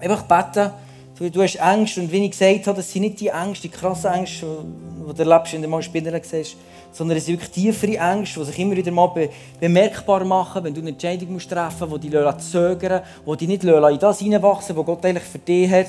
einfach 0.01 0.23
beten, 0.23 0.73
Du, 1.19 1.29
du 1.29 1.43
hast 1.43 1.57
Ängste 1.57 2.01
und 2.01 2.13
wie 2.13 2.25
ich 2.25 2.31
gesagt 2.31 2.69
habe, 2.69 2.77
das 2.77 2.93
sind 2.93 3.03
nicht 3.03 3.19
die 3.19 3.27
Ängste, 3.27 3.67
die 3.67 3.75
krassen 3.75 4.13
Ängste, 4.13 4.47
die 4.47 5.15
du 5.15 5.29
erlebst, 5.29 5.53
wenn 5.53 5.63
du 5.63 5.67
mal 5.67 5.83
Spinner 5.83 6.17
siehst, 6.23 6.55
sondern 6.93 7.19
es 7.19 7.27
sind 7.27 7.41
wirklich 7.41 7.51
tiefere 7.51 7.97
Ängste, 7.97 8.39
die 8.39 8.47
sich 8.47 8.59
immer 8.61 8.77
wieder 8.77 8.93
mal 8.93 9.09
be 9.09 9.29
bemerkbar 9.59 10.25
machen, 10.25 10.63
wenn 10.63 10.73
du 10.73 10.81
eine 10.81 10.91
Entscheidung 10.91 11.33
musst 11.33 11.51
treffen 11.51 11.89
musst, 11.89 12.05
die 12.05 12.11
dich 12.11 12.37
zögern 12.53 13.03
die 13.27 13.37
dich 13.37 13.49
nicht 13.49 13.65
in 13.65 13.99
das 13.99 14.21
hineinwachsen 14.21 14.77
was 14.77 14.87
Gott 14.87 15.05
eigentlich 15.05 15.25
für 15.25 15.41
dich 15.41 15.69
hat. 15.69 15.89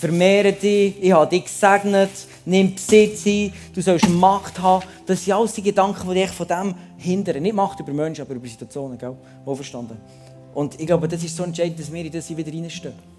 Vermehre 0.00 0.54
dich, 0.54 0.94
ich 1.02 1.12
habe 1.12 1.28
dich 1.28 1.44
gesegnet, 1.44 2.10
nimm 2.46 2.74
Besitz 2.74 3.26
ein, 3.26 3.52
du 3.74 3.82
sollst 3.82 4.08
Macht 4.08 4.58
haben. 4.58 4.86
Das 5.04 5.22
sind 5.22 5.34
alles 5.34 5.52
die 5.52 5.62
Gedanken, 5.62 6.08
die 6.08 6.14
dich 6.14 6.30
von 6.30 6.48
dem 6.48 6.74
hindern. 6.96 7.42
Nicht 7.42 7.54
Macht 7.54 7.78
über 7.80 7.92
Menschen, 7.92 8.22
aber 8.22 8.32
über 8.32 8.48
Situationen. 8.48 8.96
Gell? 8.96 9.14
Wohlverstanden. 9.44 9.98
Und 10.54 10.80
ich 10.80 10.86
glaube, 10.86 11.08
das 11.08 11.22
ist 11.22 11.36
so 11.36 11.44
entscheidend, 11.44 11.78
dass 11.78 11.92
wir 11.92 12.02
in 12.02 12.10
das 12.10 12.34
wieder 12.34 12.50
reinstehen. 12.50 13.11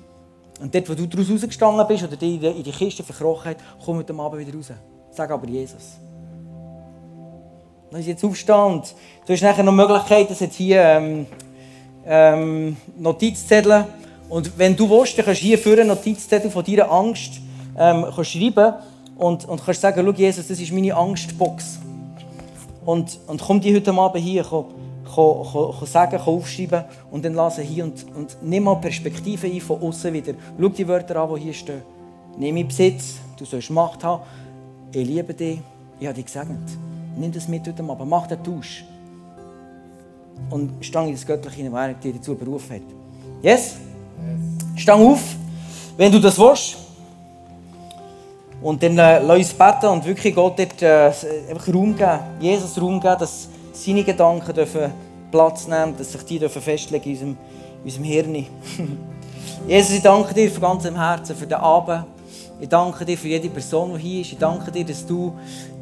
Und 0.64 0.74
dort, 0.74 0.90
wo 0.90 0.94
du 0.94 1.06
daraus 1.06 1.30
rausgestanden 1.30 1.86
bist 1.90 2.06
oder 2.06 2.16
dich 2.16 2.42
in 2.42 2.64
die 2.64 2.72
Kiste 2.72 3.04
verkrochen 3.04 3.52
hast, 3.52 3.58
komm 3.84 3.98
heute 3.98 4.14
Abend 4.14 4.48
wieder 4.48 4.58
raus. 4.58 4.72
Sag 5.12 5.30
aber 5.30 5.46
Jesus. 5.46 5.98
Ist 7.92 8.08
jetzt 8.08 8.24
Aufstand. 8.24 8.96
Du 9.26 9.34
hast 9.34 9.42
nachher 9.42 9.62
noch 9.62 9.74
die 9.74 9.76
Möglichkeit, 9.76 10.30
dass 10.30 10.40
jetzt 10.40 10.56
hier 10.56 10.82
ähm, 10.82 11.26
ähm, 12.06 12.78
Notizzettel 12.98 13.86
und 14.30 14.58
wenn 14.58 14.74
du 14.74 14.90
willst, 14.90 15.18
dann 15.18 15.26
kannst 15.26 15.42
du 15.42 15.48
hier 15.48 15.58
für 15.58 15.74
einen 15.74 15.90
Notizzettel 15.90 16.50
von 16.50 16.64
deiner 16.64 16.90
Angst 16.90 17.42
ähm, 17.78 18.06
schreiben 18.24 18.76
und, 19.18 19.44
und 19.46 19.66
kannst 19.66 19.82
sagen, 19.82 20.02
schau 20.06 20.14
Jesus, 20.14 20.48
das 20.48 20.62
ist 20.62 20.72
meine 20.72 20.96
Angstbox. 20.96 21.80
Und, 22.86 23.20
und 23.28 23.42
komm 23.42 23.60
die 23.60 23.76
heute 23.76 23.92
Abend 23.92 24.24
hier, 24.24 24.46
komm 24.50 24.83
kann, 25.16 25.44
kann, 25.52 25.80
kann 25.80 25.88
sagen, 25.88 26.18
kann 26.18 26.22
aufschreiben 26.22 26.84
und 27.12 27.26
dann 27.26 27.34
lassen 27.34 27.64
hier 27.64 27.84
und, 27.84 28.06
und 28.16 28.38
nimm 28.42 28.64
mal 28.64 28.76
Perspektive 28.76 29.48
ein 29.48 29.62
von 29.62 29.82
außen 29.82 30.14
wieder. 30.14 30.34
Schau 30.60 30.70
die 30.70 30.88
Wörter 30.88 31.18
an, 31.18 31.36
die 31.36 31.42
hier 31.42 31.54
stehen. 31.54 31.82
Nimm 32.38 32.58
in 32.58 32.68
Besitz, 32.68 33.16
du 33.38 33.46
sollst 33.46 33.70
Macht 33.70 34.04
haben. 34.04 34.24
Ich 34.92 35.06
liebe 35.06 35.34
dich, 35.34 35.60
ich 36.00 36.08
habe 36.08 36.16
dich 36.16 36.26
gesegnet. 36.26 36.60
Nimm 37.18 37.32
das 37.32 37.48
mit 37.48 37.68
heute 37.68 37.84
Abend, 37.84 38.10
mach 38.10 38.28
den 38.28 38.44
Tausch. 38.44 38.86
Und 40.50 40.74
stang 40.82 41.08
in 41.08 41.14
das 41.14 41.26
Göttliche 41.26 41.58
hinein, 41.58 41.74
wer 41.74 41.94
dich 41.94 42.20
dazu 42.20 42.36
berufen 42.36 42.76
hat. 42.76 42.82
Yes? 43.42 43.76
yes? 43.76 43.78
Stang 44.76 45.02
auf, 45.06 45.22
wenn 45.98 46.12
du 46.12 46.20
das 46.20 46.38
willst. 46.40 46.78
Und 48.62 48.82
dann 48.82 48.98
äh, 48.98 49.20
lass 49.20 49.38
uns 49.38 49.54
beten 49.54 49.88
und 49.88 50.06
wirklich 50.06 50.34
Gott 50.34 50.58
dort 50.58 50.82
äh, 50.82 51.12
einfach 51.50 51.68
Raum 51.68 51.96
geben, 51.96 52.20
Jesus 52.40 52.80
Raum 52.82 53.00
geben, 53.00 53.18
dass 53.20 53.50
seine 53.74 54.04
Gedanken 54.04 54.54
dürfen 54.54 54.92
Platz 55.34 55.68
nehmen, 55.68 55.98
dass 55.98 56.12
sich 56.12 56.22
die 56.26 56.38
dürfen 56.38 56.62
festlegen 56.62 57.06
in 57.06 57.12
unserem, 57.12 57.38
in 57.80 57.86
unserem 57.86 58.04
Hirn. 58.04 58.36
Jesus, 59.68 59.96
ich 59.96 60.04
danke 60.04 60.32
dir 60.32 60.52
von 60.52 60.62
ganzem 60.62 60.96
Herzen 60.96 61.36
für 61.36 61.48
den 61.48 61.58
Abend. 61.58 62.06
Ich 62.60 62.70
danke 62.70 63.04
dir 63.04 63.18
für 63.18 63.30
jede 63.30 63.50
Person, 63.50 63.96
die 63.96 64.02
hier 64.02 64.22
ist. 64.22 64.32
Ich 64.34 64.38
danke 64.38 64.72
dir, 64.72 64.86
dass 64.86 65.04
du 65.04 65.34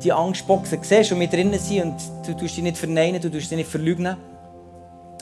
die 0.01 0.13
Angstboxen 0.13 0.79
siehst 0.81 1.11
und 1.11 1.17
mit 1.17 1.33
drinnen 1.33 1.59
sind 1.59 1.83
und 1.83 1.95
du 2.25 2.33
tust 2.33 2.55
dich 2.55 2.63
nicht 2.63 2.77
verneinen, 2.77 3.21
du 3.21 3.29
tust 3.29 3.51
dich 3.51 3.57
nicht 3.57 3.69
verleugnen. 3.69 4.15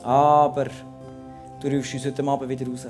Aber 0.04 0.68
du 1.60 1.68
rufst 1.68 1.96
uns 1.96 2.06
heute 2.06 2.24
Abend 2.24 2.50
wieder 2.50 2.68
raus. 2.68 2.86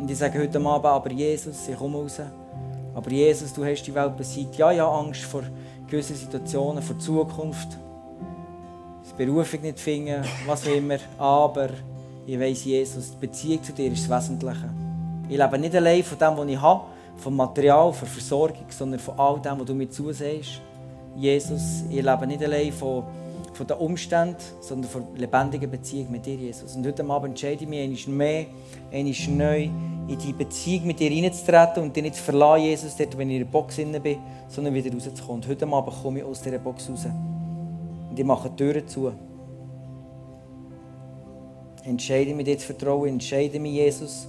Und 0.00 0.10
ich 0.10 0.18
sage 0.18 0.40
heute 0.40 0.58
Abend, 0.58 0.84
aber 0.84 1.12
Jesus, 1.12 1.68
ich 1.68 1.76
komme 1.76 1.98
raus. 1.98 2.20
Aber 2.92 3.10
Jesus, 3.10 3.52
du 3.52 3.64
hast 3.64 3.84
die 3.84 3.94
Welt 3.94 4.16
besiegt. 4.16 4.56
Ja, 4.56 4.72
ja, 4.72 4.90
Angst 4.90 5.22
vor 5.22 5.44
gewissen 5.86 6.16
Situationen, 6.16 6.82
vor 6.82 6.98
Zukunft. 6.98 7.78
Berufung 9.16 9.62
nicht 9.62 9.80
finden, 9.80 10.22
was 10.46 10.66
auch 10.66 10.72
immer. 10.72 10.98
Aber 11.18 11.68
ich 12.26 12.38
weiss, 12.38 12.64
Jesus, 12.64 13.12
die 13.12 13.26
Beziehung 13.26 13.62
zu 13.62 13.72
dir 13.72 13.90
ist 13.90 14.08
das 14.08 14.24
Wesentliche. 14.24 14.70
Ich 15.28 15.36
lebe 15.36 15.58
nicht 15.58 15.74
allein 15.74 16.02
von 16.04 16.18
dem, 16.18 16.36
was 16.36 16.48
ich 16.48 16.60
habe, 16.60 16.84
vom 17.16 17.36
Material, 17.36 17.92
von 17.92 18.08
Versorgung, 18.08 18.66
sondern 18.68 19.00
von 19.00 19.18
all 19.18 19.40
dem, 19.40 19.58
was 19.58 19.66
du 19.66 19.74
mir 19.74 19.88
zusehst. 19.88 20.60
Jesus, 21.16 21.84
ich 21.88 22.02
lebe 22.02 22.26
nicht 22.26 22.42
allein 22.42 22.72
von, 22.72 23.04
von 23.54 23.66
den 23.66 23.76
Umständen, 23.78 24.36
sondern 24.60 24.90
von 24.90 25.16
lebendiger 25.16 25.66
Beziehung 25.66 26.10
mit 26.10 26.26
dir, 26.26 26.34
Jesus. 26.34 26.76
Und 26.76 26.86
heute 26.86 27.04
Abend 27.04 27.30
entscheide 27.30 27.64
ich 27.64 27.68
mich 27.68 28.06
einmal 28.08 28.16
mehr, 28.16 28.46
einmal 28.92 29.14
neu, 29.28 29.70
in 30.08 30.18
die 30.18 30.32
Beziehung 30.32 30.86
mit 30.86 31.00
dir 31.00 31.10
reinzutreten 31.10 31.82
und 31.82 31.96
dich 31.96 32.02
nicht 32.02 32.16
zu 32.16 32.22
verlassen, 32.22 32.64
Jesus, 32.64 32.96
dort, 32.96 33.16
wenn 33.16 33.30
ich 33.30 33.36
in 33.36 33.42
der 33.44 33.50
Box 33.50 33.76
bin, 33.76 34.18
sondern 34.48 34.74
wieder 34.74 34.92
rauszukommen. 34.92 35.42
Und 35.42 35.48
heute 35.48 35.66
Abend 35.66 36.02
komme 36.02 36.18
ich 36.20 36.24
aus 36.24 36.42
dieser 36.42 36.58
Box 36.58 36.88
raus. 36.90 37.06
Und 38.16 38.20
ich 38.20 38.26
mache 38.26 38.48
die 38.48 38.56
Türen 38.56 38.88
zu. 38.88 39.12
Entscheide 41.84 42.34
mich 42.34 42.46
dir 42.46 42.56
zu 42.56 42.64
vertrauen, 42.64 43.10
entscheide 43.10 43.60
mich, 43.60 43.74
Jesus, 43.74 44.26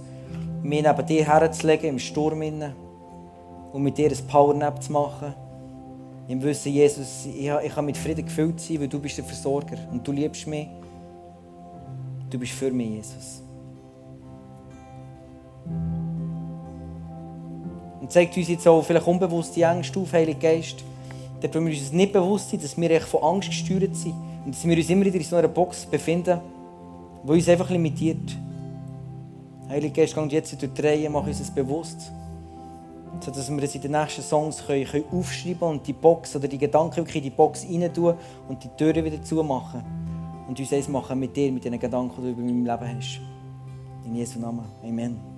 mich 0.62 0.82
neben 0.82 1.06
dir 1.06 1.24
herzulegen, 1.24 1.88
im 1.88 1.98
Sturm 1.98 2.42
innen 2.42 2.74
und 3.72 3.82
mit 3.82 3.96
dir 3.96 4.10
ein 4.10 4.26
Powernap 4.28 4.82
zu 4.82 4.92
machen. 4.92 5.32
Im 6.28 6.42
Wissen, 6.42 6.70
Jesus, 6.70 7.24
ich, 7.24 7.48
ich 7.48 7.74
kann 7.74 7.86
mit 7.86 7.96
Frieden 7.96 8.26
gefüllt 8.26 8.60
sein, 8.60 8.78
weil 8.78 8.88
du 8.88 9.00
bist 9.00 9.16
der 9.16 9.24
Versorger 9.24 9.78
und 9.90 10.06
du 10.06 10.12
liebst 10.12 10.46
mich. 10.46 10.68
Du 12.28 12.38
bist 12.38 12.52
für 12.52 12.70
mich, 12.70 12.90
Jesus. 12.90 13.42
Und 18.02 18.12
zeigt 18.12 18.36
uns 18.36 18.48
jetzt 18.48 18.68
auch 18.68 18.82
vielleicht 18.82 19.06
unbewusst 19.06 19.56
die 19.56 19.62
Ängste 19.62 19.98
auf, 19.98 20.12
Heilige 20.12 20.38
Geist. 20.38 20.84
Dort 21.40 21.54
wir 21.54 21.60
uns 21.60 21.92
nicht 21.92 22.12
bewusst 22.12 22.50
sind, 22.50 22.64
dass 22.64 22.76
wir 22.76 23.00
von 23.00 23.22
Angst 23.22 23.50
gesteuert 23.50 23.94
sind. 23.94 24.14
Und 24.44 24.54
dass 24.54 24.64
wir 24.64 24.76
uns 24.76 24.90
immer 24.90 25.04
wieder 25.04 25.16
in 25.16 25.24
so 25.24 25.36
einer 25.36 25.48
Box 25.48 25.86
befinden, 25.86 26.40
die 27.24 27.30
uns 27.30 27.48
einfach 27.48 27.70
limitiert. 27.70 28.36
Heilige 29.68 30.00
Geist, 30.00 30.14
geh 30.14 30.36
jetzt 30.36 30.60
durch 30.60 30.72
die 30.72 30.80
Reihe, 30.82 31.10
mach 31.10 31.26
uns 31.26 31.38
das 31.38 31.50
bewusst. 31.50 32.10
Sodass 33.20 33.50
wir 33.50 33.60
das 33.60 33.74
in 33.74 33.82
den 33.82 33.92
nächsten 33.92 34.22
Songs 34.22 34.64
können, 34.66 34.84
können 34.84 35.04
aufschreiben 35.12 35.68
und 35.68 35.86
die 35.86 35.92
Box 35.92 36.34
oder 36.36 36.48
die 36.48 36.58
Gedanken 36.58 36.96
wirklich 36.96 37.16
in 37.16 37.22
die 37.24 37.30
Box 37.30 37.64
rein 37.64 37.92
tun 37.92 38.14
und 38.48 38.62
die 38.62 38.68
Türen 38.76 39.04
wieder 39.04 39.22
zumachen. 39.22 39.82
Und 40.48 40.58
uns 40.58 40.72
eins 40.72 40.88
machen 40.88 41.18
mit 41.18 41.36
dir, 41.36 41.52
mit 41.52 41.64
den 41.64 41.78
Gedanken, 41.78 42.14
die 42.16 42.22
du 42.22 42.30
über 42.30 42.42
mein 42.42 42.64
Leben 42.64 42.96
hast. 42.96 43.20
In 44.06 44.16
Jesu 44.16 44.38
Namen. 44.38 44.64
Amen. 44.82 45.37